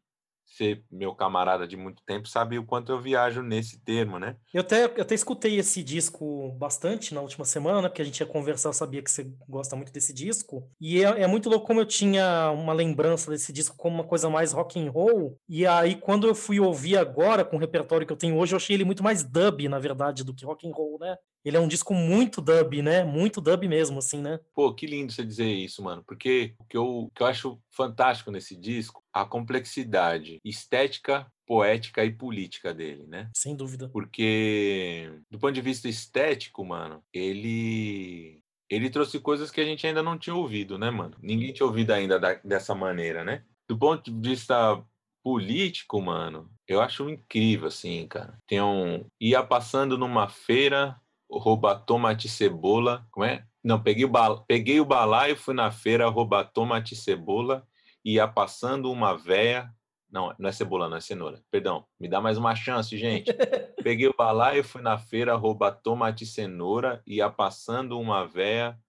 ser 0.59 0.83
meu 0.91 1.15
camarada 1.15 1.65
de 1.65 1.77
muito 1.77 2.03
tempo 2.05 2.27
sabe 2.27 2.59
o 2.59 2.65
quanto 2.65 2.91
eu 2.91 2.99
viajo 2.99 3.41
nesse 3.41 3.79
termo, 3.79 4.19
né? 4.19 4.35
Eu 4.53 4.59
até, 4.59 4.85
eu 4.85 5.01
até 5.01 5.15
escutei 5.15 5.57
esse 5.57 5.81
disco 5.81 6.51
bastante 6.57 7.13
na 7.13 7.21
última 7.21 7.45
semana? 7.45 7.87
Porque 7.87 8.01
a 8.01 8.05
gente 8.05 8.19
ia 8.19 8.25
conversar, 8.25 8.69
eu 8.69 8.73
sabia 8.73 9.01
que 9.01 9.09
você 9.09 9.31
gosta 9.47 9.75
muito 9.77 9.93
desse 9.93 10.13
disco. 10.13 10.69
E 10.81 11.01
é, 11.01 11.21
é 11.21 11.27
muito 11.27 11.49
louco 11.49 11.65
como 11.65 11.79
eu 11.79 11.85
tinha 11.85 12.51
uma 12.51 12.73
lembrança 12.73 13.31
desse 13.31 13.53
disco 13.53 13.77
como 13.77 13.95
uma 13.95 14.03
coisa 14.03 14.29
mais 14.29 14.51
rock 14.51 14.79
and 14.79 14.91
roll. 14.91 15.39
E 15.47 15.65
aí, 15.65 15.95
quando 15.95 16.27
eu 16.27 16.35
fui 16.35 16.59
ouvir 16.59 16.97
agora 16.97 17.45
com 17.45 17.55
o 17.55 17.59
repertório 17.59 18.05
que 18.05 18.11
eu 18.11 18.17
tenho 18.17 18.35
hoje, 18.35 18.53
eu 18.53 18.57
achei 18.57 18.75
ele 18.75 18.83
muito 18.83 19.03
mais 19.03 19.23
dub, 19.23 19.67
na 19.69 19.79
verdade, 19.79 20.25
do 20.25 20.33
que 20.33 20.45
rock 20.45 20.67
and 20.67 20.73
roll, 20.73 20.97
né? 20.99 21.15
Ele 21.43 21.57
é 21.57 21.59
um 21.59 21.67
disco 21.67 21.93
muito 21.93 22.41
dub, 22.41 22.81
né? 22.81 23.03
Muito 23.03 23.39
dub 23.41 23.67
mesmo, 23.67 23.99
assim, 23.99 24.21
né? 24.21 24.39
Pô, 24.53 24.73
que 24.73 24.85
lindo 24.85 25.11
você 25.11 25.23
dizer 25.23 25.47
isso, 25.47 25.81
mano. 25.81 26.03
Porque 26.05 26.53
o 26.59 26.63
que 26.65 26.77
eu, 26.77 26.85
o 26.85 27.11
que 27.11 27.23
eu 27.23 27.27
acho 27.27 27.59
fantástico 27.71 28.31
nesse 28.31 28.55
disco, 28.55 29.03
a 29.13 29.25
complexidade 29.25 30.39
estética, 30.43 31.31
poética 31.47 32.03
e 32.03 32.11
política 32.11 32.73
dele, 32.73 33.05
né? 33.07 33.29
Sem 33.35 33.55
dúvida. 33.55 33.89
Porque, 33.89 35.11
do 35.31 35.39
ponto 35.39 35.53
de 35.53 35.61
vista 35.61 35.87
estético, 35.87 36.63
mano, 36.63 37.01
ele 37.13 38.41
ele 38.69 38.89
trouxe 38.89 39.19
coisas 39.19 39.49
que 39.49 39.59
a 39.59 39.65
gente 39.65 39.87
ainda 39.87 40.03
não 40.03 40.17
tinha 40.17 40.35
ouvido, 40.35 40.77
né, 40.77 40.91
mano? 40.91 41.17
Ninguém 41.21 41.51
tinha 41.51 41.65
ouvido 41.65 41.91
ainda 41.91 42.19
da, 42.19 42.35
dessa 42.35 42.75
maneira, 42.75 43.23
né? 43.23 43.43
Do 43.67 43.77
ponto 43.77 44.11
de 44.11 44.29
vista 44.29 44.83
político, 45.23 45.99
mano, 46.01 46.49
eu 46.67 46.79
acho 46.79 47.09
incrível, 47.09 47.67
assim, 47.67 48.07
cara. 48.07 48.37
Tem 48.47 48.61
um. 48.61 49.05
Ia 49.19 49.43
passando 49.43 49.97
numa 49.97 50.29
feira, 50.29 50.95
roubar 51.29 51.79
tomate 51.85 52.27
e 52.27 52.29
cebola. 52.29 53.05
Como 53.11 53.25
é? 53.25 53.45
Não, 53.63 53.81
peguei 53.81 54.05
o, 54.05 54.09
bala, 54.09 54.43
peguei 54.47 54.79
o 54.79 54.85
balaio, 54.85 55.35
fui 55.35 55.53
na 55.53 55.69
feira 55.69 56.07
roubar 56.07 56.45
tomate 56.45 56.93
e 56.93 56.97
cebola. 56.97 57.67
Ia 58.03 58.27
passando 58.27 58.91
uma 58.91 59.15
véia. 59.15 59.69
Não, 60.11 60.33
não 60.39 60.49
é 60.49 60.51
cebola, 60.51 60.89
não 60.89 60.97
é 60.97 61.01
cenoura. 61.01 61.43
Perdão, 61.51 61.85
me 61.99 62.07
dá 62.07 62.19
mais 62.19 62.37
uma 62.37 62.55
chance, 62.55 62.97
gente. 62.97 63.31
Peguei 63.83 64.07
o 64.07 64.15
balaio, 64.17 64.63
fui 64.63 64.81
na 64.81 64.97
feira 64.97 65.35
roubar 65.35 65.73
tomate 65.73 66.23
e 66.23 66.27
cenoura. 66.27 67.03
Ia 67.05 67.29
passando 67.29 67.99
uma 67.99 68.25
véia, 68.25 68.79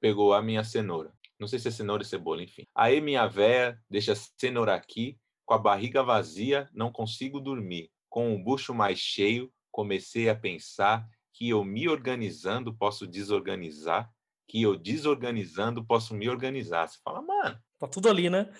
pegou 0.00 0.34
a 0.34 0.42
minha 0.42 0.64
cenoura. 0.64 1.12
Não 1.38 1.46
sei 1.46 1.58
se 1.58 1.68
é 1.68 1.70
cenoura 1.70 2.02
e 2.02 2.06
cebola, 2.06 2.42
enfim. 2.42 2.64
Aí 2.74 3.00
minha 3.00 3.26
véia 3.26 3.78
deixa 3.88 4.12
a 4.12 4.16
cenoura 4.16 4.74
aqui, 4.74 5.18
com 5.44 5.54
a 5.54 5.58
barriga 5.58 6.02
vazia, 6.02 6.68
não 6.72 6.90
consigo 6.90 7.38
dormir. 7.38 7.90
Com 8.08 8.34
o 8.34 8.42
bucho 8.42 8.74
mais 8.74 8.98
cheio, 8.98 9.52
comecei 9.70 10.28
a 10.28 10.34
pensar 10.34 11.06
que 11.36 11.50
eu 11.50 11.62
me 11.62 11.86
organizando 11.86 12.74
posso 12.74 13.06
desorganizar, 13.06 14.10
que 14.48 14.62
eu 14.62 14.74
desorganizando 14.74 15.84
posso 15.84 16.14
me 16.14 16.28
organizar. 16.30 16.88
Você 16.88 16.98
fala, 17.04 17.20
mano. 17.20 17.58
Tá 17.78 17.86
tudo 17.86 18.08
ali, 18.08 18.30
né? 18.30 18.50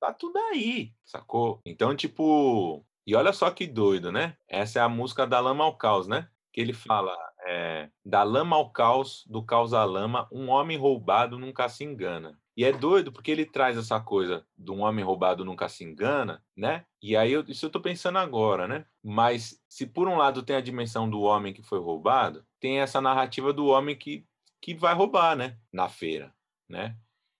Tá 0.00 0.12
tudo 0.14 0.38
aí, 0.38 0.94
sacou? 1.04 1.60
Então, 1.66 1.94
tipo. 1.94 2.84
E 3.06 3.14
olha 3.14 3.32
só 3.32 3.50
que 3.50 3.66
doido, 3.66 4.10
né? 4.10 4.36
Essa 4.48 4.78
é 4.78 4.82
a 4.82 4.88
música 4.88 5.26
da 5.26 5.40
Lama 5.40 5.64
ao 5.64 5.76
Caos, 5.76 6.08
né? 6.08 6.28
Que 6.52 6.60
ele 6.60 6.72
fala: 6.72 7.14
é, 7.44 7.90
da 8.04 8.22
lama 8.22 8.56
ao 8.56 8.70
caos, 8.70 9.24
do 9.26 9.44
caos 9.44 9.74
à 9.74 9.84
lama, 9.84 10.28
um 10.32 10.48
homem 10.48 10.78
roubado 10.78 11.38
nunca 11.38 11.68
se 11.68 11.84
engana. 11.84 12.38
E 12.56 12.64
é 12.64 12.72
doido 12.72 13.10
porque 13.10 13.30
ele 13.30 13.46
traz 13.46 13.78
essa 13.78 13.98
coisa 13.98 14.44
de 14.56 14.70
um 14.70 14.82
homem 14.82 15.04
roubado 15.04 15.44
nunca 15.44 15.68
se 15.68 15.84
engana, 15.84 16.44
né? 16.56 16.84
E 17.00 17.16
aí 17.16 17.32
eu, 17.32 17.42
isso 17.48 17.66
eu 17.66 17.70
tô 17.70 17.80
pensando 17.80 18.18
agora, 18.18 18.68
né? 18.68 18.84
Mas 19.02 19.58
se 19.68 19.86
por 19.86 20.06
um 20.06 20.16
lado 20.16 20.42
tem 20.42 20.56
a 20.56 20.60
dimensão 20.60 21.08
do 21.08 21.22
homem 21.22 21.54
que 21.54 21.62
foi 21.62 21.78
roubado, 21.78 22.44
tem 22.60 22.80
essa 22.80 23.00
narrativa 23.00 23.52
do 23.52 23.66
homem 23.66 23.96
que, 23.96 24.26
que 24.60 24.74
vai 24.74 24.94
roubar, 24.94 25.34
né? 25.34 25.56
Na 25.72 25.88
feira, 25.88 26.34
né? 26.68 26.96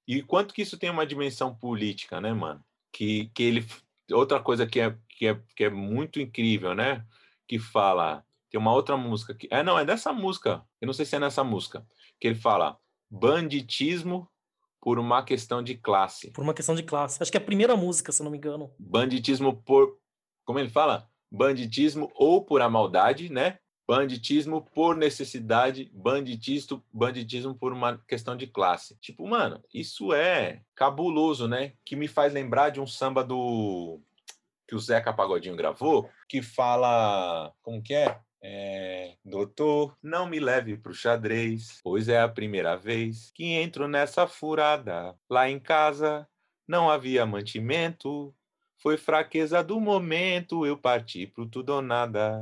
E 0.08 0.22
quanto 0.22 0.54
que 0.54 0.62
isso 0.62 0.78
tem 0.78 0.90
uma 0.90 1.06
dimensão 1.06 1.54
política, 1.54 2.20
né, 2.20 2.32
mano? 2.32 2.64
Que, 2.90 3.30
que 3.34 3.42
ele 3.42 3.66
outra 4.12 4.40
coisa 4.40 4.66
que 4.66 4.80
é, 4.80 4.96
que 5.08 5.26
é 5.26 5.40
que 5.54 5.64
é 5.64 5.70
muito 5.70 6.20
incrível, 6.20 6.74
né? 6.74 7.06
Que 7.46 7.58
fala 7.58 8.24
tem 8.50 8.60
uma 8.60 8.72
outra 8.72 8.96
música 8.96 9.34
que 9.34 9.48
é 9.50 9.62
não 9.62 9.78
é 9.78 9.84
dessa 9.84 10.12
música. 10.12 10.64
Eu 10.80 10.86
não 10.86 10.92
sei 10.92 11.04
se 11.04 11.16
é 11.16 11.18
nessa 11.18 11.44
música 11.44 11.86
que 12.20 12.28
ele 12.28 12.34
fala 12.34 12.78
banditismo 13.10 14.28
por 14.82 14.98
uma 14.98 15.22
questão 15.22 15.62
de 15.62 15.76
classe. 15.76 16.32
Por 16.32 16.42
uma 16.42 16.52
questão 16.52 16.74
de 16.74 16.82
classe. 16.82 17.22
Acho 17.22 17.30
que 17.30 17.38
é 17.38 17.40
a 17.40 17.44
primeira 17.44 17.76
música, 17.76 18.10
se 18.10 18.20
não 18.22 18.32
me 18.32 18.36
engano. 18.36 18.74
Banditismo 18.76 19.62
por. 19.62 19.96
Como 20.44 20.58
ele 20.58 20.68
fala? 20.68 21.08
Banditismo 21.30 22.10
ou 22.16 22.44
por 22.44 22.60
a 22.60 22.68
maldade, 22.68 23.32
né? 23.32 23.58
Banditismo 23.86 24.60
por 24.74 24.96
necessidade, 24.96 25.90
banditismo, 25.94 26.82
banditismo 26.92 27.54
por 27.54 27.72
uma 27.72 27.96
questão 28.08 28.36
de 28.36 28.48
classe. 28.48 28.98
Tipo, 29.00 29.26
mano, 29.26 29.62
isso 29.72 30.12
é 30.12 30.62
cabuloso, 30.74 31.46
né? 31.46 31.74
Que 31.84 31.94
me 31.94 32.08
faz 32.08 32.32
lembrar 32.32 32.70
de 32.70 32.80
um 32.80 32.86
samba 32.86 33.22
do 33.22 34.00
que 34.66 34.74
o 34.74 34.80
Zeca 34.80 35.12
Pagodinho 35.12 35.54
gravou, 35.54 36.08
que 36.28 36.42
fala, 36.42 37.52
como 37.62 37.82
que 37.82 37.94
é? 37.94 38.18
É, 38.44 39.14
doutor, 39.24 39.96
não 40.02 40.26
me 40.26 40.40
leve 40.40 40.76
pro 40.76 40.92
xadrez, 40.92 41.80
pois 41.82 42.08
é 42.08 42.20
a 42.20 42.28
primeira 42.28 42.76
vez 42.76 43.30
que 43.32 43.44
entro 43.44 43.86
nessa 43.86 44.26
furada. 44.26 45.14
Lá 45.30 45.48
em 45.48 45.60
casa 45.60 46.28
não 46.66 46.90
havia 46.90 47.24
mantimento, 47.24 48.34
foi 48.78 48.96
fraqueza 48.96 49.62
do 49.62 49.80
momento, 49.80 50.66
eu 50.66 50.76
parti 50.76 51.24
pro 51.24 51.46
tudo 51.46 51.70
ou 51.70 51.82
nada. 51.82 52.40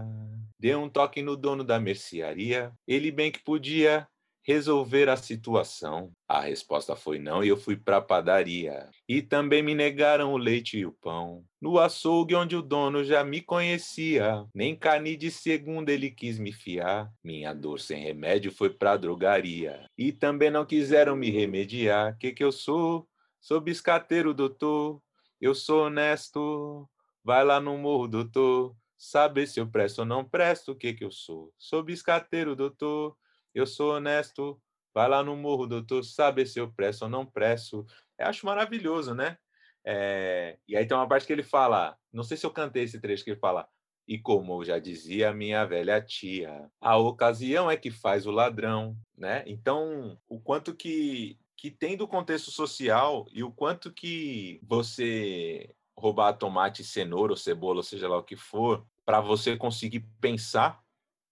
Dei 0.58 0.74
um 0.74 0.88
toque 0.88 1.20
no 1.20 1.36
dono 1.36 1.62
da 1.62 1.78
mercearia, 1.78 2.72
ele 2.86 3.10
bem 3.10 3.30
que 3.30 3.42
podia 3.42 4.08
resolver 4.42 5.08
a 5.08 5.16
situação. 5.16 6.12
A 6.28 6.40
resposta 6.40 6.96
foi 6.96 7.18
não 7.18 7.44
e 7.44 7.48
eu 7.48 7.56
fui 7.56 7.76
para 7.76 7.98
a 7.98 8.02
padaria. 8.02 8.88
E 9.08 9.20
também 9.22 9.62
me 9.62 9.74
negaram 9.74 10.32
o 10.32 10.38
leite 10.38 10.78
e 10.78 10.86
o 10.86 10.92
pão. 10.92 11.44
No 11.60 11.78
açougue 11.78 12.34
onde 12.34 12.56
o 12.56 12.62
dono 12.62 13.04
já 13.04 13.22
me 13.22 13.40
conhecia, 13.40 14.44
nem 14.54 14.74
carne 14.74 15.16
de 15.16 15.30
segunda 15.30 15.92
ele 15.92 16.10
quis 16.10 16.38
me 16.38 16.52
fiar. 16.52 17.10
Minha 17.22 17.52
dor 17.52 17.80
sem 17.80 18.02
remédio 18.02 18.52
foi 18.52 18.70
para 18.70 18.96
drogaria. 18.96 19.86
E 19.96 20.12
também 20.12 20.50
não 20.50 20.64
quiseram 20.64 21.16
me 21.16 21.30
remediar. 21.30 22.16
Que 22.18 22.32
que 22.32 22.42
eu 22.42 22.52
sou? 22.52 23.06
Sou 23.40 23.60
biscateiro, 23.60 24.34
doutor. 24.34 25.00
Eu 25.40 25.54
sou 25.54 25.86
honesto. 25.86 26.88
Vai 27.24 27.44
lá 27.44 27.60
no 27.60 27.76
morro, 27.76 28.08
doutor. 28.08 28.74
Saber 28.96 29.46
se 29.46 29.58
eu 29.58 29.66
presto 29.66 30.00
ou 30.00 30.04
não 30.04 30.22
presto, 30.22 30.72
o 30.72 30.76
que 30.76 30.92
que 30.92 31.04
eu 31.04 31.10
sou? 31.10 31.50
Sou 31.58 31.82
biscateiro, 31.82 32.54
doutor. 32.54 33.16
Eu 33.54 33.66
sou 33.66 33.94
honesto. 33.94 34.60
Vai 34.92 35.08
lá 35.08 35.22
no 35.22 35.36
morro, 35.36 35.66
doutor, 35.66 36.04
saber 36.04 36.46
se 36.46 36.58
eu 36.58 36.72
presto 36.72 37.02
ou 37.02 37.08
não 37.08 37.24
presto. 37.24 37.86
Eu 38.18 38.26
acho 38.26 38.44
maravilhoso, 38.44 39.14
né? 39.14 39.38
É... 39.84 40.58
E 40.66 40.76
aí 40.76 40.86
tem 40.86 40.96
uma 40.96 41.08
parte 41.08 41.26
que 41.26 41.32
ele 41.32 41.42
fala, 41.42 41.96
não 42.12 42.22
sei 42.22 42.36
se 42.36 42.44
eu 42.44 42.50
cantei 42.50 42.84
esse 42.84 43.00
trecho 43.00 43.24
que 43.24 43.30
ele 43.30 43.40
fala, 43.40 43.68
e 44.06 44.18
como 44.18 44.64
já 44.64 44.78
dizia 44.78 45.32
minha 45.32 45.64
velha 45.64 46.02
tia, 46.02 46.68
a 46.80 46.96
ocasião 46.98 47.70
é 47.70 47.76
que 47.76 47.90
faz 47.90 48.26
o 48.26 48.32
ladrão, 48.32 48.96
né? 49.16 49.44
Então, 49.46 50.18
o 50.28 50.40
quanto 50.40 50.74
que 50.74 51.38
que 51.56 51.70
tem 51.70 51.94
do 51.94 52.08
contexto 52.08 52.50
social 52.50 53.26
e 53.30 53.44
o 53.44 53.52
quanto 53.52 53.92
que 53.92 54.58
você 54.62 55.74
roubar 55.94 56.32
tomate, 56.32 56.82
cenoura 56.82 57.34
ou 57.34 57.36
cebola, 57.36 57.76
ou 57.76 57.82
seja 57.82 58.08
lá 58.08 58.16
o 58.16 58.24
que 58.24 58.34
for, 58.34 58.86
para 59.04 59.20
você 59.20 59.58
conseguir 59.58 60.00
pensar, 60.18 60.82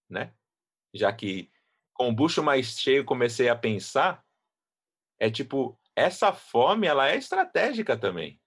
né? 0.07 0.35
Já 0.93 1.11
que 1.15 1.51
com 1.99 2.09
o 2.09 2.15
bucho 2.15 2.43
mais 2.43 2.79
cheio 2.79 3.05
comecei 3.05 3.49
a 3.49 3.57
pensar, 3.57 4.25
é 5.19 5.29
tipo, 5.29 5.79
essa 5.97 6.33
fome 6.33 6.87
ela 6.87 7.11
é 7.11 7.17
estratégica 7.17 7.97
também. 7.97 8.41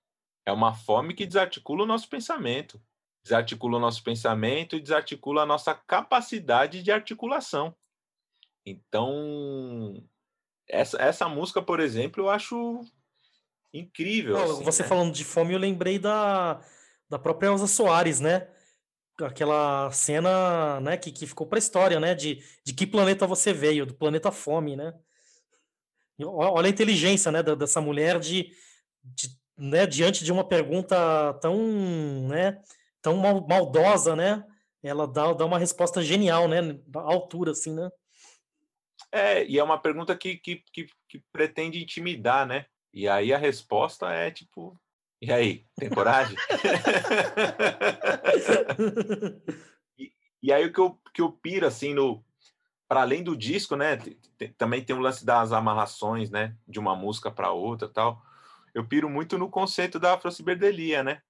É 0.45 0.51
uma 0.51 0.73
fome 0.73 1.13
que 1.13 1.25
desarticula 1.25 1.83
o 1.83 1.85
nosso 1.85 2.07
pensamento, 2.07 2.81
desarticula 3.21 3.77
o 3.77 3.81
nosso 3.81 4.01
pensamento 4.03 4.75
e 4.75 4.81
desarticula 4.81 5.43
a 5.43 5.45
nossa 5.45 5.75
capacidade 5.75 6.81
de 6.81 6.91
articulação. 6.91 7.75
Então, 8.65 10.01
essa, 10.67 10.99
essa 11.01 11.27
música, 11.27 11.61
por 11.61 11.81
exemplo, 11.81 12.23
eu 12.23 12.29
acho 12.29 12.81
incrível. 13.73 14.37
Não, 14.37 14.51
assim, 14.51 14.63
você 14.63 14.83
né? 14.83 14.89
falando 14.89 15.13
de 15.13 15.25
fome, 15.25 15.53
eu 15.53 15.59
lembrei 15.59 15.99
da, 15.99 16.61
da 17.09 17.19
própria 17.19 17.47
Elza 17.47 17.67
Soares, 17.67 18.21
né? 18.21 18.47
Aquela 19.25 19.91
cena 19.91 20.79
né, 20.79 20.97
que, 20.97 21.11
que 21.11 21.27
ficou 21.27 21.47
para 21.47 21.57
a 21.57 21.59
história, 21.59 21.99
né? 21.99 22.15
De, 22.15 22.43
de 22.63 22.73
que 22.73 22.87
planeta 22.87 23.27
você 23.27 23.53
veio, 23.53 23.85
do 23.85 23.93
planeta 23.93 24.31
fome, 24.31 24.75
né? 24.75 24.93
Olha 26.23 26.67
a 26.67 26.69
inteligência 26.69 27.31
né, 27.31 27.41
dessa 27.41 27.81
mulher 27.81 28.19
de, 28.19 28.51
de, 29.03 29.29
né, 29.57 29.87
diante 29.87 30.23
de 30.23 30.31
uma 30.31 30.47
pergunta 30.47 31.33
tão, 31.41 31.57
né, 32.27 32.61
tão 33.01 33.17
mal- 33.17 33.45
maldosa, 33.47 34.15
né? 34.15 34.43
Ela 34.83 35.07
dá, 35.07 35.33
dá 35.33 35.45
uma 35.45 35.59
resposta 35.59 36.01
genial, 36.01 36.47
né? 36.47 36.59
À 36.95 36.99
altura, 36.99 37.51
assim, 37.51 37.73
né? 37.73 37.89
É, 39.11 39.45
e 39.45 39.59
é 39.59 39.63
uma 39.63 39.79
pergunta 39.79 40.15
que, 40.15 40.37
que, 40.37 40.63
que, 40.71 40.87
que 41.07 41.23
pretende 41.31 41.81
intimidar, 41.81 42.47
né? 42.47 42.65
E 42.93 43.07
aí 43.07 43.33
a 43.33 43.37
resposta 43.37 44.11
é 44.11 44.31
tipo, 44.31 44.79
e 45.21 45.31
aí, 45.31 45.65
tem 45.75 45.89
coragem? 45.89 46.35
E 50.41 50.51
aí 50.51 50.65
o 50.65 50.73
que 50.73 50.79
eu, 50.79 50.99
que 51.13 51.21
eu 51.21 51.31
piro, 51.31 51.67
assim, 51.67 51.93
no 51.93 52.23
para 52.87 53.01
além 53.01 53.23
do 53.23 53.37
disco, 53.37 53.75
né? 53.77 53.97
também 54.57 54.83
tem 54.83 54.93
o 54.93 54.99
lance 54.99 55.25
das 55.25 55.53
amarrações, 55.53 56.29
né? 56.29 56.57
De 56.67 56.77
uma 56.77 56.93
música 56.93 57.31
para 57.31 57.51
outra 57.51 57.87
e 57.87 57.91
tal. 57.91 58.21
Eu 58.73 58.85
piro 58.85 59.09
muito 59.09 59.37
no 59.37 59.49
conceito 59.49 59.97
da 59.97 60.15
afrociberdelia, 60.15 61.01
né? 61.01 61.21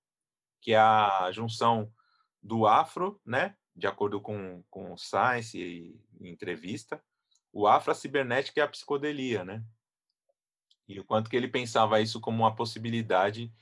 Que 0.59 0.73
é 0.73 0.79
a 0.79 1.29
junção 1.31 1.93
do 2.41 2.65
afro, 2.65 3.21
né? 3.23 3.55
De 3.75 3.85
acordo 3.85 4.19
com, 4.19 4.63
com 4.71 4.97
Science 4.97 5.55
e, 5.55 6.01
e 6.19 6.29
entrevista, 6.29 7.03
o 7.53 7.67
afro, 7.67 7.91
a 7.91 7.95
cibernética 7.95 8.59
e 8.59 8.63
a 8.63 8.67
psicodelia, 8.67 9.45
né? 9.45 9.63
E 10.87 10.99
o 10.99 11.05
quanto 11.05 11.29
que 11.29 11.35
ele 11.35 11.47
pensava 11.47 12.01
isso 12.01 12.19
como 12.19 12.41
uma 12.41 12.55
possibilidade 12.55 13.53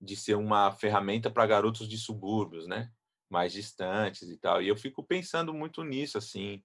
de 0.00 0.16
ser 0.16 0.34
uma 0.34 0.72
ferramenta 0.72 1.30
para 1.30 1.46
garotos 1.46 1.88
de 1.88 1.98
subúrbios, 1.98 2.66
né? 2.66 2.90
Mais 3.28 3.52
distantes 3.52 4.28
e 4.28 4.36
tal. 4.38 4.62
E 4.62 4.68
eu 4.68 4.76
fico 4.76 5.02
pensando 5.04 5.52
muito 5.52 5.84
nisso, 5.84 6.18
assim, 6.18 6.62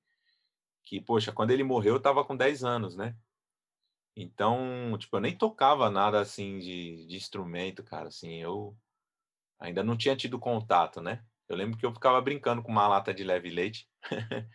que, 0.84 1.02
poxa, 1.02 1.32
quando 1.32 1.52
ele 1.52 1.63
morreu, 1.63 1.95
eu 1.95 1.98
estava 1.98 2.24
com 2.24 2.36
10 2.36 2.63
anos, 2.63 2.95
né? 2.95 3.15
Então, 4.15 4.95
tipo, 4.98 5.17
eu 5.17 5.21
nem 5.21 5.38
tocava 5.38 5.89
nada, 5.89 6.21
assim, 6.21 6.60
de, 6.60 7.06
de 7.06 7.17
instrumento, 7.17 7.84
cara, 7.84 8.08
assim, 8.08 8.36
eu 8.36 8.78
ainda 9.60 9.84
não 9.84 9.98
tinha 9.98 10.15
tido 10.15 10.39
contato, 10.39 11.02
né? 11.02 11.24
Eu 11.50 11.56
lembro 11.58 11.78
que 11.78 11.86
eu 11.86 11.93
ficava 11.93 12.21
brincando 12.21 12.63
com 12.63 12.71
uma 12.71 12.88
lata 12.88 13.13
de 13.13 13.24
leve 13.24 13.50
leite, 13.50 13.89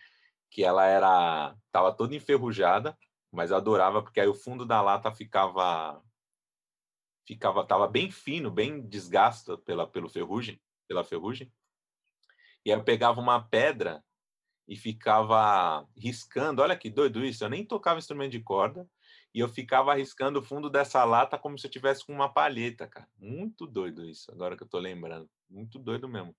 que 0.51 0.65
ela 0.65 0.87
era, 0.87 1.55
tava 1.71 1.93
toda 1.93 2.17
enferrujada, 2.17 2.97
mas 3.31 3.53
adorava, 3.53 4.03
porque 4.03 4.21
aí 4.21 4.27
o 4.29 4.35
fundo 4.35 4.65
da 4.67 4.81
lata 4.81 5.13
ficava, 5.13 6.03
ficava, 7.31 7.65
tava 7.65 7.87
bem 7.87 8.11
fino, 8.11 8.51
bem 8.51 8.81
desgasto 8.89 9.57
pela, 9.59 9.87
pelo 9.87 10.09
ferrugem, 10.09 10.61
pela 10.89 11.05
ferrugem, 11.05 11.49
e 12.67 12.73
aí 12.73 12.79
eu 12.79 12.83
pegava 12.83 13.21
uma 13.21 13.41
pedra 13.41 14.03
e 14.67 14.77
ficava 14.77 15.87
riscando. 15.97 16.61
Olha 16.61 16.77
que 16.77 16.91
doido 16.91 17.25
isso. 17.25 17.45
Eu 17.45 17.49
nem 17.49 17.65
tocava 17.65 18.01
instrumento 18.01 18.33
de 18.33 18.41
corda 18.41 18.85
e 19.33 19.39
eu 19.39 19.49
ficava 19.49 19.95
riscando 19.95 20.41
o 20.41 20.43
fundo 20.43 20.69
dessa 20.69 21.05
lata 21.05 21.39
como 21.39 21.57
se 21.57 21.69
eu 21.69 21.71
tivesse 21.71 22.05
com 22.05 22.13
uma 22.13 22.29
palheta, 22.29 22.89
cara. 22.89 23.09
Muito 23.17 23.65
doido 23.65 24.05
isso, 24.05 24.33
agora 24.33 24.57
que 24.57 24.65
eu 24.65 24.69
tô 24.69 24.81
lembrando. 24.81 25.31
Muito 25.49 25.79
doido 25.79 26.09
mesmo. 26.09 26.35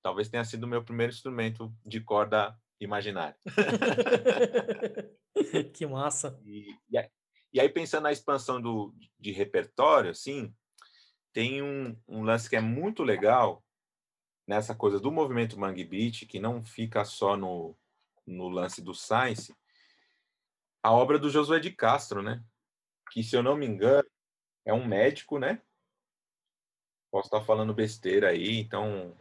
Talvez 0.00 0.28
tenha 0.28 0.44
sido 0.44 0.62
o 0.62 0.68
meu 0.68 0.84
primeiro 0.84 1.12
instrumento 1.12 1.74
de 1.84 2.00
corda 2.00 2.56
imaginário. 2.80 3.36
que 5.74 5.86
massa. 5.86 6.40
E, 6.44 6.72
e, 6.88 7.10
e 7.56 7.60
aí, 7.60 7.70
pensando 7.70 8.02
na 8.02 8.12
expansão 8.12 8.60
do, 8.60 8.94
de 9.18 9.32
repertório, 9.32 10.10
assim, 10.10 10.54
tem 11.32 11.62
um, 11.62 11.98
um 12.06 12.22
lance 12.22 12.50
que 12.50 12.56
é 12.56 12.60
muito 12.60 13.02
legal 13.02 13.64
nessa 14.46 14.74
coisa 14.74 15.00
do 15.00 15.10
movimento 15.10 15.58
Mangue 15.58 15.82
Beat, 15.82 16.26
que 16.26 16.38
não 16.38 16.62
fica 16.62 17.02
só 17.02 17.34
no, 17.34 17.74
no 18.26 18.50
lance 18.50 18.82
do 18.82 18.92
Science, 18.92 19.56
a 20.82 20.92
obra 20.92 21.18
do 21.18 21.30
Josué 21.30 21.58
de 21.58 21.72
Castro, 21.72 22.22
né? 22.22 22.44
Que, 23.10 23.22
se 23.22 23.34
eu 23.34 23.42
não 23.42 23.56
me 23.56 23.64
engano, 23.64 24.06
é 24.62 24.74
um 24.74 24.86
médico, 24.86 25.38
né? 25.38 25.62
Posso 27.10 27.28
estar 27.28 27.40
falando 27.40 27.72
besteira 27.72 28.28
aí, 28.28 28.60
então, 28.60 29.16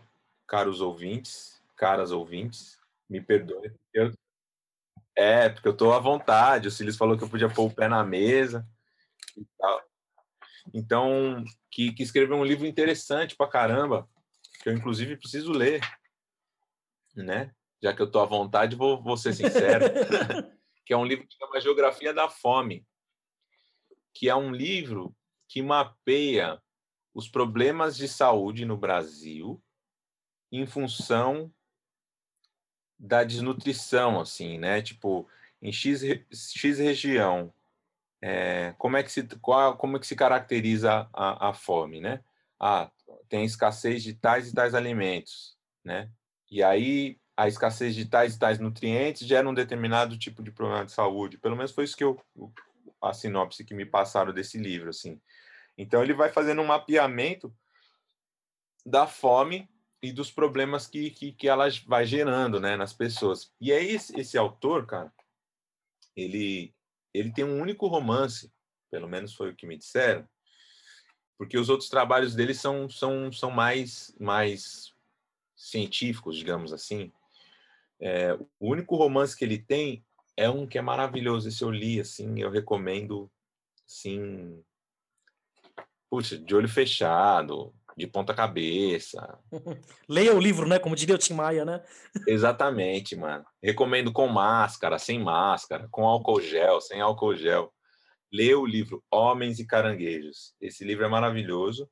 caros 0.46 0.82
ouvintes, 0.82 1.64
caras 1.78 2.12
ouvintes, 2.12 2.78
me 3.10 3.22
perdoem. 3.22 3.74
Eu... 3.94 4.12
É, 5.18 5.50
porque 5.50 5.68
eu 5.68 5.76
tô 5.76 5.94
à 5.94 6.00
vontade, 6.00 6.68
o 6.68 6.72
Silas 6.72 6.98
falou 6.98 7.18
que 7.18 7.24
eu 7.24 7.30
podia 7.30 7.50
pôr 7.50 7.68
o 7.68 7.74
pé 7.74 7.88
na 7.88 8.04
mesa 8.04 8.68
e 9.38 9.46
tal. 9.58 9.82
Então, 10.74 11.44
que, 11.72 11.94
que 11.94 12.04
escreveu 12.04 12.36
um 12.36 12.44
livro 12.44 12.66
interessante 12.66 13.36
pra 13.36 13.48
caramba, 13.48 14.10
que 14.62 14.70
eu 14.70 14.74
inclusive 14.74 15.16
preciso 15.16 15.52
ler, 15.52 15.82
né? 17.16 17.54
Já 17.82 17.94
que 17.94 18.02
eu 18.02 18.10
tô 18.10 18.20
à 18.20 18.26
vontade, 18.26 18.76
vou, 18.76 19.02
vou 19.02 19.16
ser 19.16 19.34
sincero, 19.34 19.86
que 20.86 20.94
é 20.94 20.98
um 20.98 21.06
livro 21.06 21.28
que 21.28 21.36
chama 21.36 21.62
Geografia 21.62 22.14
da 22.14 22.28
Fome, 22.28 22.86
que 24.14 24.28
é 24.28 24.36
um 24.36 24.52
livro 24.52 25.16
que 25.48 25.62
mapeia 25.62 26.62
os 27.14 27.30
problemas 27.30 27.96
de 27.96 28.08
saúde 28.08 28.66
no 28.66 28.76
Brasil 28.76 29.62
em 30.52 30.66
função 30.66 31.54
da 32.98 33.24
desnutrição, 33.24 34.20
assim, 34.20 34.58
né? 34.58 34.82
Tipo, 34.82 35.28
em 35.62 35.72
X, 35.72 36.02
X 36.32 36.80
região, 36.80 37.54
é, 38.22 38.74
como 38.78 38.98
é 38.98 39.04
que 39.04 39.12
se 39.12 39.24
qual, 39.42 39.78
como 39.78 39.98
é 39.98 40.00
que 40.00 40.08
se 40.08 40.16
caracteriza 40.16 41.08
a, 41.14 41.50
a 41.50 41.54
fome, 41.54 42.00
né? 42.00 42.22
Ah, 42.60 42.90
tem 43.30 43.46
escassez 43.46 44.02
de 44.02 44.14
tais 44.14 44.50
e 44.50 44.54
tais 44.56 44.74
alimentos, 44.74 45.58
né? 45.84 46.10
E 46.50 46.64
aí 46.64 47.20
a 47.38 47.48
escassez 47.48 47.94
de 47.94 48.06
tais 48.06 48.36
e 48.36 48.40
tais 48.40 48.60
nutrientes 48.60 49.28
gera 49.28 49.48
um 49.48 49.54
determinado 49.54 50.18
tipo 50.18 50.42
de 50.42 50.52
problema 50.52 50.86
de 50.86 50.92
saúde. 50.92 51.38
Pelo 51.38 51.56
menos 51.56 51.72
foi 51.72 51.84
isso 51.84 51.98
que 51.98 52.04
eu 52.04 52.20
a 53.02 53.14
sinopse 53.14 53.64
que 53.64 53.74
me 53.74 53.86
passaram 53.86 54.34
desse 54.34 54.58
livro, 54.58 54.90
assim. 54.90 55.22
Então 55.78 56.02
ele 56.02 56.14
vai 56.14 56.32
fazendo 56.32 56.62
um 56.62 56.66
mapeamento 56.66 57.54
da 58.86 59.06
fome 59.06 59.70
e 60.06 60.14
dos 60.14 60.32
problemas 60.32 60.88
que, 60.88 61.10
que, 61.10 61.32
que 61.32 61.48
ela 61.48 61.68
vai 61.88 62.06
gerando, 62.06 62.60
né, 62.60 62.76
nas 62.76 62.94
pessoas. 62.94 63.52
E 63.60 63.72
aí 63.72 63.92
esse, 63.92 64.20
esse 64.20 64.38
autor, 64.38 64.86
cara, 64.86 65.12
ele 66.16 66.74
ele 67.14 67.32
tem 67.32 67.46
um 67.46 67.62
único 67.62 67.88
romance, 67.88 68.52
pelo 68.92 69.08
menos 69.08 69.34
foi 69.34 69.50
o 69.50 69.56
que 69.56 69.66
me 69.66 69.78
disseram, 69.78 70.28
porque 71.38 71.58
os 71.58 71.70
outros 71.70 71.90
trabalhos 71.90 72.36
dele 72.36 72.54
são, 72.54 72.90
são, 72.90 73.32
são 73.32 73.50
mais, 73.50 74.14
mais 74.20 74.94
científicos, 75.56 76.36
digamos 76.36 76.74
assim. 76.74 77.12
É, 78.02 78.34
o 78.60 78.70
único 78.70 78.98
romance 78.98 79.36
que 79.36 79.46
ele 79.46 79.58
tem 79.58 80.06
é 80.36 80.50
um 80.50 80.68
que 80.68 80.78
é 80.78 80.82
maravilhoso. 80.82 81.48
Esse 81.48 81.64
eu 81.64 81.72
li, 81.72 82.02
assim, 82.02 82.42
eu 82.42 82.50
recomendo, 82.50 83.32
assim, 83.88 84.62
puxa, 86.10 86.38
de 86.38 86.54
olho 86.54 86.68
fechado, 86.68 87.74
de 87.96 88.08
ponta 88.08 88.34
cabeça. 88.34 89.40
Leia 90.10 90.34
o 90.34 90.40
livro, 90.40 90.68
né? 90.68 90.78
Como 90.80 90.96
diria 90.96 91.16
o 91.16 91.18
Tim 91.18 91.34
Maia, 91.34 91.64
né? 91.64 91.84
Exatamente, 92.28 93.16
mano. 93.16 93.46
Recomendo 93.64 94.12
com 94.12 94.28
máscara, 94.28 95.00
sem 95.00 95.20
máscara, 95.20 95.88
com 95.90 96.06
álcool 96.06 96.42
gel, 96.42 96.82
sem 96.82 97.00
álcool 97.00 97.36
gel. 97.36 97.74
Lê 98.34 98.54
o 98.54 98.66
livro 98.66 99.04
Homens 99.10 99.60
e 99.60 99.66
Caranguejos. 99.66 100.54
Esse 100.60 100.84
livro 100.84 101.06
é 101.06 101.08
maravilhoso. 101.08 101.90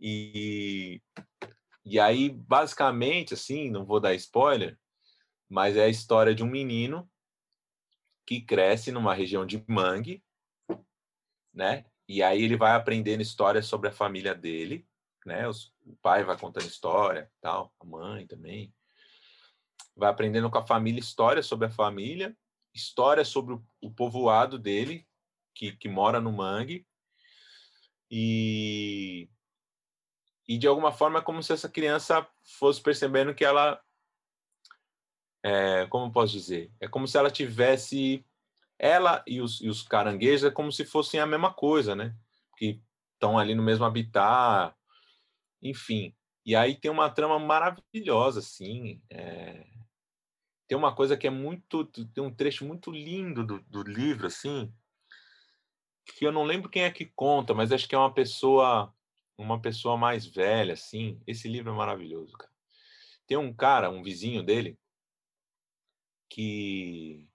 E, 0.00 1.00
e 1.84 2.00
aí, 2.00 2.30
basicamente, 2.30 3.34
assim, 3.34 3.70
não 3.70 3.84
vou 3.84 4.00
dar 4.00 4.14
spoiler, 4.14 4.76
mas 5.48 5.76
é 5.76 5.84
a 5.84 5.88
história 5.88 6.34
de 6.34 6.42
um 6.42 6.50
menino 6.50 7.08
que 8.26 8.40
cresce 8.40 8.90
numa 8.90 9.14
região 9.14 9.44
de 9.44 9.62
mangue, 9.68 10.22
né? 11.52 11.84
E 12.10 12.24
aí 12.24 12.42
ele 12.42 12.56
vai 12.56 12.72
aprendendo 12.72 13.20
histórias 13.20 13.66
sobre 13.66 13.88
a 13.88 13.92
família 13.92 14.34
dele, 14.34 14.84
né? 15.24 15.46
Os, 15.46 15.72
o 15.86 15.94
pai 16.02 16.24
vai 16.24 16.36
contando 16.36 16.66
história, 16.66 17.30
tal, 17.40 17.72
a 17.78 17.84
mãe 17.84 18.26
também. 18.26 18.74
Vai 19.94 20.10
aprendendo 20.10 20.50
com 20.50 20.58
a 20.58 20.66
família 20.66 20.98
histórias 20.98 21.46
sobre 21.46 21.68
a 21.68 21.70
família, 21.70 22.36
histórias 22.74 23.28
sobre 23.28 23.54
o, 23.54 23.64
o 23.80 23.92
povoado 23.92 24.58
dele, 24.58 25.06
que, 25.54 25.70
que 25.76 25.88
mora 25.88 26.20
no 26.20 26.32
mangue. 26.32 26.84
E, 28.10 29.30
e 30.48 30.58
de 30.58 30.66
alguma 30.66 30.90
forma 30.90 31.20
é 31.20 31.22
como 31.22 31.44
se 31.44 31.52
essa 31.52 31.68
criança 31.68 32.26
fosse 32.42 32.82
percebendo 32.82 33.36
que 33.36 33.44
ela 33.44 33.80
é, 35.44 35.86
como 35.86 36.10
posso 36.10 36.32
dizer? 36.32 36.72
É 36.80 36.88
como 36.88 37.06
se 37.06 37.16
ela 37.16 37.30
tivesse 37.30 38.26
ela 38.80 39.22
e 39.26 39.42
os, 39.42 39.60
e 39.60 39.68
os 39.68 39.82
caranguejos 39.82 40.44
é 40.44 40.50
como 40.50 40.72
se 40.72 40.86
fossem 40.86 41.20
a 41.20 41.26
mesma 41.26 41.52
coisa, 41.52 41.94
né? 41.94 42.16
Que 42.56 42.82
estão 43.12 43.38
ali 43.38 43.54
no 43.54 43.62
mesmo 43.62 43.84
habitat, 43.84 44.74
enfim. 45.62 46.16
E 46.46 46.56
aí 46.56 46.74
tem 46.74 46.90
uma 46.90 47.10
trama 47.10 47.38
maravilhosa, 47.38 48.40
assim. 48.40 49.02
É... 49.10 49.66
Tem 50.66 50.78
uma 50.78 50.94
coisa 50.94 51.14
que 51.16 51.26
é 51.26 51.30
muito. 51.30 51.84
Tem 51.84 52.24
um 52.24 52.34
trecho 52.34 52.64
muito 52.64 52.90
lindo 52.90 53.46
do, 53.46 53.60
do 53.62 53.82
livro, 53.82 54.26
assim, 54.26 54.72
que 56.16 56.24
eu 56.24 56.32
não 56.32 56.44
lembro 56.44 56.70
quem 56.70 56.84
é 56.84 56.90
que 56.90 57.04
conta, 57.04 57.52
mas 57.52 57.72
acho 57.72 57.86
que 57.86 57.94
é 57.94 57.98
uma 57.98 58.14
pessoa 58.14 58.94
uma 59.36 59.60
pessoa 59.60 59.96
mais 59.96 60.26
velha, 60.26 60.74
assim. 60.74 61.20
Esse 61.26 61.48
livro 61.48 61.72
é 61.72 61.74
maravilhoso, 61.74 62.32
cara. 62.32 62.52
Tem 63.26 63.36
um 63.36 63.52
cara, 63.54 63.90
um 63.90 64.02
vizinho 64.02 64.42
dele, 64.42 64.78
que 66.28 67.29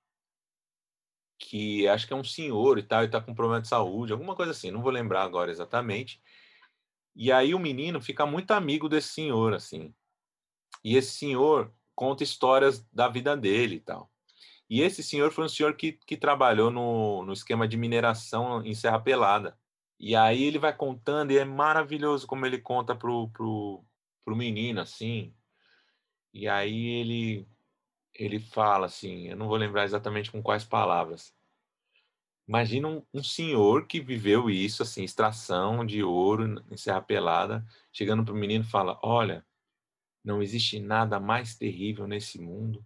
que 1.37 1.87
acho 1.87 2.07
que 2.07 2.13
é 2.13 2.15
um 2.15 2.23
senhor 2.23 2.77
e 2.79 2.83
tal, 2.83 3.03
e 3.03 3.09
tá 3.09 3.21
com 3.21 3.35
problema 3.35 3.61
de 3.61 3.67
saúde, 3.67 4.13
alguma 4.13 4.35
coisa 4.35 4.51
assim, 4.51 4.71
não 4.71 4.81
vou 4.81 4.91
lembrar 4.91 5.23
agora 5.23 5.51
exatamente. 5.51 6.21
E 7.15 7.31
aí 7.31 7.53
o 7.53 7.59
menino 7.59 8.01
fica 8.01 8.25
muito 8.25 8.51
amigo 8.51 8.89
desse 8.89 9.09
senhor, 9.09 9.53
assim. 9.53 9.93
E 10.83 10.95
esse 10.97 11.11
senhor 11.11 11.73
conta 11.95 12.23
histórias 12.23 12.85
da 12.91 13.07
vida 13.07 13.35
dele 13.37 13.75
e 13.75 13.79
tal. 13.79 14.11
E 14.69 14.81
esse 14.81 15.03
senhor 15.03 15.31
foi 15.31 15.45
um 15.45 15.49
senhor 15.49 15.75
que, 15.75 15.93
que 15.93 16.17
trabalhou 16.17 16.71
no, 16.71 17.23
no 17.23 17.33
esquema 17.33 17.67
de 17.67 17.77
mineração 17.77 18.65
em 18.65 18.73
Serra 18.73 18.99
Pelada. 18.99 19.57
E 19.99 20.15
aí 20.15 20.43
ele 20.43 20.59
vai 20.59 20.75
contando, 20.75 21.31
e 21.31 21.37
é 21.37 21.45
maravilhoso 21.45 22.27
como 22.27 22.45
ele 22.45 22.59
conta 22.59 22.95
pro, 22.95 23.29
pro, 23.29 23.83
pro 24.25 24.35
menino, 24.35 24.81
assim. 24.81 25.33
E 26.33 26.47
aí 26.49 26.87
ele 26.87 27.47
ele 28.15 28.39
fala 28.39 28.87
assim, 28.87 29.27
eu 29.27 29.35
não 29.35 29.47
vou 29.47 29.57
lembrar 29.57 29.83
exatamente 29.83 30.31
com 30.31 30.41
quais 30.41 30.63
palavras. 30.63 31.33
Imagina 32.47 32.87
um, 32.87 33.03
um 33.13 33.23
senhor 33.23 33.87
que 33.87 33.99
viveu 33.99 34.49
isso, 34.49 34.83
assim, 34.83 35.03
extração 35.03 35.85
de 35.85 36.03
ouro 36.03 36.63
em 36.71 36.77
Serra 36.77 37.01
Pelada, 37.01 37.65
chegando 37.91 38.23
para 38.23 38.33
o 38.33 38.37
menino 38.37 38.63
e 38.63 38.67
fala: 38.69 38.99
Olha, 39.03 39.43
não 40.23 40.43
existe 40.43 40.79
nada 40.79 41.19
mais 41.19 41.55
terrível 41.55 42.07
nesse 42.07 42.39
mundo 42.39 42.85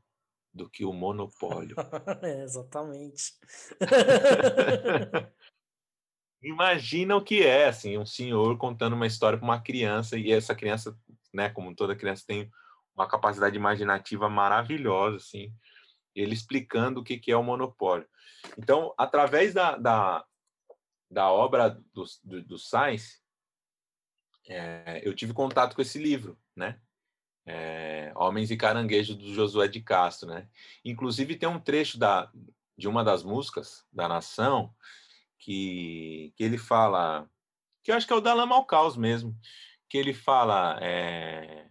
do 0.53 0.69
que 0.69 0.85
o 0.85 0.93
monopólio. 0.93 1.75
é, 2.23 2.43
exatamente. 2.43 3.33
Imagina 6.41 7.17
o 7.17 7.23
que 7.23 7.43
é, 7.43 7.67
assim, 7.67 7.97
um 7.97 8.05
senhor 8.05 8.57
contando 8.57 8.93
uma 8.93 9.07
história 9.07 9.37
para 9.37 9.45
uma 9.45 9.61
criança 9.61 10.17
e 10.17 10.31
essa 10.31 10.55
criança, 10.55 10.97
né, 11.33 11.49
como 11.49 11.75
toda 11.75 11.97
criança 11.97 12.23
tem 12.25 12.49
uma 12.99 13.07
capacidade 13.07 13.55
imaginativa 13.55 14.29
maravilhosa, 14.29 15.15
assim, 15.15 15.53
ele 16.13 16.33
explicando 16.33 16.99
o 16.99 17.03
que, 17.03 17.17
que 17.17 17.31
é 17.31 17.38
o 17.38 17.43
monopólio. 17.43 18.05
Então, 18.57 18.93
através 18.97 19.53
da, 19.53 19.77
da, 19.77 20.25
da 21.09 21.31
obra 21.31 21.69
do, 21.93 22.03
do, 22.23 22.43
do 22.43 22.59
Sainz, 22.59 23.23
é, 24.49 25.01
eu 25.03 25.15
tive 25.15 25.33
contato 25.33 25.75
com 25.75 25.81
esse 25.81 25.97
livro, 25.97 26.38
né? 26.53 26.81
É, 27.45 28.12
Homens 28.15 28.51
e 28.51 28.57
Caranguejos, 28.57 29.15
do 29.15 29.33
Josué 29.33 29.69
de 29.69 29.81
Castro, 29.81 30.27
né? 30.27 30.49
Inclusive, 30.83 31.38
tem 31.38 31.47
um 31.47 31.59
trecho 31.59 31.97
da, 31.97 32.29
de 32.77 32.88
uma 32.88 33.03
das 33.03 33.23
músicas 33.23 33.88
da 33.93 34.09
Nação 34.09 34.75
que, 35.38 36.33
que 36.35 36.43
ele 36.43 36.57
fala, 36.57 37.29
que 37.81 37.91
eu 37.91 37.95
acho 37.95 38.05
que 38.05 38.12
é 38.12 38.15
o 38.15 38.21
da 38.21 38.33
Lama 38.33 38.55
ao 38.55 38.65
Caos 38.65 38.97
mesmo, 38.97 39.33
que 39.88 39.97
ele 39.97 40.13
fala... 40.13 40.77
É, 40.81 41.69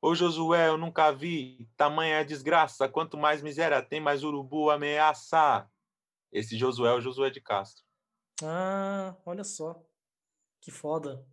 Ô 0.00 0.14
Josué, 0.14 0.68
eu 0.68 0.78
nunca 0.78 1.10
vi 1.10 1.68
tamanha 1.76 2.24
desgraça. 2.24 2.88
Quanto 2.88 3.16
mais 3.16 3.42
miséria 3.42 3.82
tem, 3.82 4.00
mais 4.00 4.22
urubu 4.22 4.70
ameaça. 4.70 5.68
Esse 6.30 6.56
Josué 6.56 6.90
é 6.90 6.94
o 6.94 7.00
Josué 7.00 7.30
de 7.30 7.40
Castro. 7.40 7.82
Ah, 8.42 9.16
olha 9.26 9.42
só. 9.42 9.82
Que 10.60 10.70
foda. 10.70 11.24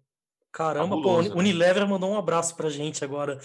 Caramba, 0.51 0.95
Fabuloso, 0.95 1.29
pô, 1.29 1.35
né? 1.35 1.41
Unilever 1.41 1.87
mandou 1.87 2.09
um 2.09 2.17
abraço 2.17 2.55
pra 2.55 2.69
gente 2.69 3.03
agora. 3.03 3.39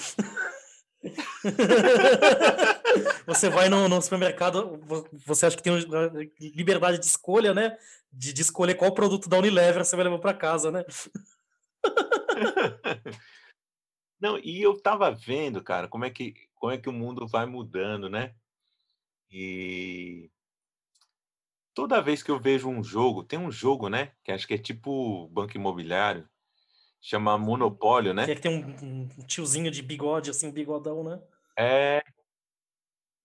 você 3.26 3.50
vai 3.50 3.68
no, 3.68 3.88
no, 3.88 4.00
supermercado, 4.00 4.80
você 5.26 5.46
acha 5.46 5.56
que 5.56 5.62
tem 5.62 5.74
liberdade 6.40 6.98
de 6.98 7.06
escolha, 7.06 7.52
né? 7.52 7.76
De, 8.12 8.32
de 8.32 8.42
escolher 8.42 8.74
qual 8.74 8.92
produto 8.92 9.28
da 9.28 9.38
Unilever 9.38 9.84
você 9.84 9.96
vai 9.96 10.04
levar 10.04 10.18
para 10.18 10.34
casa, 10.34 10.70
né? 10.70 10.84
Não, 14.20 14.38
e 14.38 14.60
eu 14.60 14.78
tava 14.80 15.10
vendo, 15.10 15.62
cara, 15.62 15.88
como 15.88 16.04
é 16.04 16.10
que 16.10 16.34
como 16.60 16.72
é 16.72 16.78
que 16.78 16.88
o 16.88 16.92
mundo 16.92 17.26
vai 17.26 17.46
mudando, 17.46 18.10
né? 18.10 18.34
E 19.30 20.30
toda 21.72 22.02
vez 22.02 22.22
que 22.22 22.30
eu 22.30 22.38
vejo 22.38 22.68
um 22.68 22.84
jogo, 22.84 23.24
tem 23.24 23.38
um 23.38 23.50
jogo, 23.50 23.88
né? 23.88 24.12
Que 24.22 24.30
acho 24.30 24.46
que 24.46 24.54
é 24.54 24.58
tipo 24.58 25.26
banco 25.28 25.56
imobiliário, 25.56 26.28
chama 27.00 27.38
Monopólio, 27.38 28.12
né? 28.12 28.26
Que, 28.26 28.32
é 28.32 28.34
que 28.34 28.42
tem 28.42 28.62
um, 28.62 29.06
um, 29.06 29.08
tiozinho 29.26 29.70
de 29.70 29.82
bigode, 29.82 30.28
assim, 30.28 30.48
um 30.48 30.52
bigodão, 30.52 31.02
né? 31.02 31.22
É. 31.56 32.02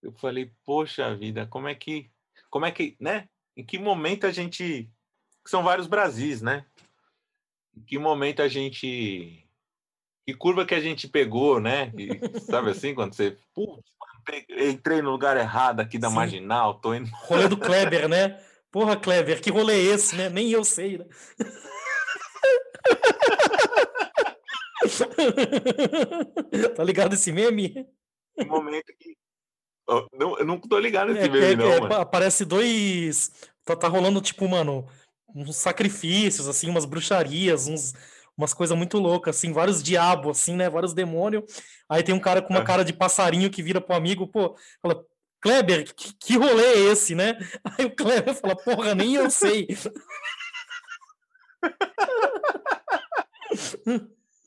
Eu 0.02 0.12
falei, 0.12 0.52
poxa 0.64 1.14
vida, 1.14 1.46
como 1.46 1.68
é 1.68 1.74
que. 1.74 2.10
Como 2.48 2.64
é 2.64 2.72
que. 2.72 2.96
né? 2.98 3.28
Em 3.54 3.64
que 3.64 3.78
momento 3.78 4.26
a 4.26 4.30
gente. 4.30 4.90
São 5.46 5.62
vários 5.62 5.86
Brasis, 5.86 6.40
né? 6.40 6.64
Em 7.76 7.82
que 7.82 7.98
momento 7.98 8.40
a 8.40 8.48
gente 8.48 9.45
que 10.26 10.34
curva 10.34 10.66
que 10.66 10.74
a 10.74 10.80
gente 10.80 11.06
pegou, 11.06 11.60
né? 11.60 11.92
E, 11.96 12.40
sabe 12.40 12.70
assim, 12.70 12.92
quando 12.94 13.14
você. 13.14 13.38
Putz, 13.54 13.84
entrei 14.58 15.00
no 15.00 15.12
lugar 15.12 15.36
errado 15.36 15.78
aqui 15.78 15.98
da 15.98 16.08
Sim. 16.08 16.16
marginal, 16.16 16.80
tô 16.80 16.92
indo. 16.92 17.08
Rolê 17.22 17.46
do 17.46 17.56
Kleber, 17.56 18.08
né? 18.08 18.40
Porra, 18.72 18.96
Kleber, 18.96 19.40
que 19.40 19.50
rolê 19.50 19.74
é 19.74 19.94
esse, 19.94 20.16
né? 20.16 20.28
Nem 20.28 20.50
eu 20.50 20.64
sei, 20.64 20.98
né? 20.98 21.06
tá 26.76 26.82
ligado 26.84 27.14
esse 27.14 27.30
meme? 27.32 27.86
Um 28.36 28.46
momento 28.46 28.92
que. 28.98 29.16
Eu 29.88 30.08
não, 30.12 30.36
eu 30.38 30.44
não 30.44 30.58
tô 30.58 30.78
ligado 30.78 31.12
nesse 31.12 31.28
é, 31.28 31.30
meme, 31.30 31.62
é, 31.62 31.78
não. 31.80 31.86
É, 31.86 32.00
aparece 32.02 32.44
dois. 32.44 33.30
Tá, 33.64 33.76
tá 33.76 33.88
rolando, 33.88 34.20
tipo, 34.20 34.46
mano, 34.48 34.86
uns 35.34 35.56
sacrifícios, 35.56 36.48
assim, 36.48 36.68
umas 36.68 36.84
bruxarias, 36.84 37.68
uns 37.68 37.94
umas 38.36 38.52
coisas 38.52 38.76
muito 38.76 38.98
loucas, 38.98 39.36
assim, 39.36 39.52
vários 39.52 39.82
diabos, 39.82 40.38
assim, 40.38 40.56
né? 40.56 40.68
Vários 40.68 40.92
demônios. 40.92 41.44
Aí 41.88 42.02
tem 42.02 42.14
um 42.14 42.20
cara 42.20 42.42
com 42.42 42.52
uma 42.52 42.64
cara 42.64 42.84
de 42.84 42.92
passarinho 42.92 43.50
que 43.50 43.62
vira 43.62 43.80
pro 43.80 43.96
amigo, 43.96 44.26
pô, 44.26 44.56
fala, 44.82 45.04
Kleber, 45.40 45.94
que, 45.94 46.14
que 46.14 46.36
rolê 46.36 46.64
é 46.64 46.78
esse, 46.90 47.14
né? 47.14 47.38
Aí 47.78 47.86
o 47.86 47.94
Kleber 47.94 48.34
fala, 48.34 48.56
porra, 48.56 48.94
nem 48.94 49.14
eu 49.14 49.30
sei. 49.30 49.68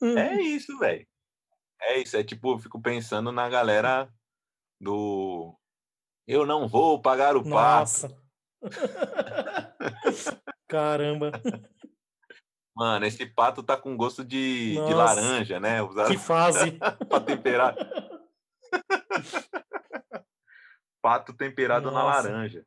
É 0.02 0.40
isso, 0.40 0.78
velho. 0.78 1.06
É 1.82 1.98
isso, 1.98 2.16
é 2.16 2.22
tipo, 2.22 2.52
eu 2.52 2.58
fico 2.58 2.80
pensando 2.80 3.32
na 3.32 3.48
galera 3.48 4.08
do 4.80 5.56
eu 6.26 6.46
não 6.46 6.68
vou 6.68 7.00
pagar 7.00 7.36
o 7.36 7.42
Nossa. 7.42 8.08
pato. 8.08 8.22
Caramba. 10.68 11.32
Mano, 12.80 13.04
esse 13.04 13.26
pato 13.26 13.62
tá 13.62 13.76
com 13.76 13.94
gosto 13.94 14.24
de, 14.24 14.72
de 14.72 14.94
laranja, 14.94 15.60
né? 15.60 15.80
Que 16.08 16.16
fase. 16.16 16.78
para 17.10 17.20
temperar. 17.20 17.76
pato 21.02 21.34
temperado 21.34 21.90
Nossa. 21.90 21.98
na 21.98 22.04
laranja. 22.04 22.66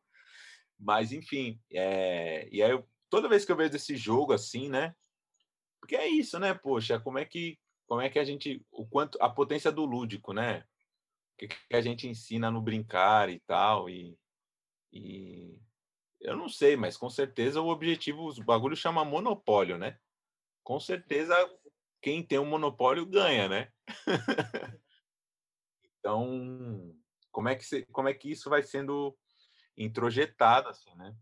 Mas, 0.79 1.11
enfim, 1.11 1.59
é... 1.71 2.47
e 2.51 2.61
aí 2.61 2.69
eu, 2.69 2.87
toda 3.09 3.27
vez 3.27 3.43
que 3.43 3.51
eu 3.51 3.55
vejo 3.55 3.75
esse 3.75 3.97
jogo 3.97 4.33
assim, 4.33 4.69
né? 4.69 4.93
Porque 5.81 5.95
é 5.95 6.07
isso, 6.07 6.37
né? 6.37 6.53
Poxa, 6.53 6.99
como 6.99 7.17
é 7.17 7.25
que 7.25 7.57
como 7.87 7.99
é 7.99 8.07
que 8.07 8.19
a 8.19 8.23
gente 8.23 8.63
o 8.71 8.85
quanto 8.85 9.17
a 9.19 9.27
potência 9.27 9.71
do 9.71 9.83
lúdico, 9.83 10.31
né? 10.31 10.59
O 11.33 11.37
que, 11.39 11.47
que 11.47 11.75
a 11.75 11.81
gente 11.81 12.07
ensina 12.07 12.51
no 12.51 12.61
brincar 12.61 13.29
e 13.29 13.39
tal 13.47 13.89
e, 13.89 14.15
e 14.91 15.59
eu 16.21 16.37
não 16.37 16.47
sei, 16.47 16.77
mas 16.77 16.97
com 16.97 17.09
certeza 17.09 17.61
o 17.61 17.69
objetivo, 17.69 18.27
os 18.27 18.37
bagulho 18.37 18.75
chama 18.75 19.03
monopólio, 19.03 19.79
né? 19.79 19.97
Com 20.63 20.79
certeza 20.79 21.35
quem 22.01 22.25
tem 22.25 22.39
um 22.39 22.45
monopólio 22.45 23.05
ganha, 23.05 23.47
né? 23.47 23.71
então, 25.99 26.95
como 27.31 27.49
é 27.49 27.55
que 27.55 27.85
como 27.87 28.09
é 28.09 28.13
que 28.13 28.31
isso 28.31 28.49
vai 28.49 28.61
sendo 28.61 29.17
introjetado 29.77 30.69
assim, 30.69 30.93
né? 30.95 31.15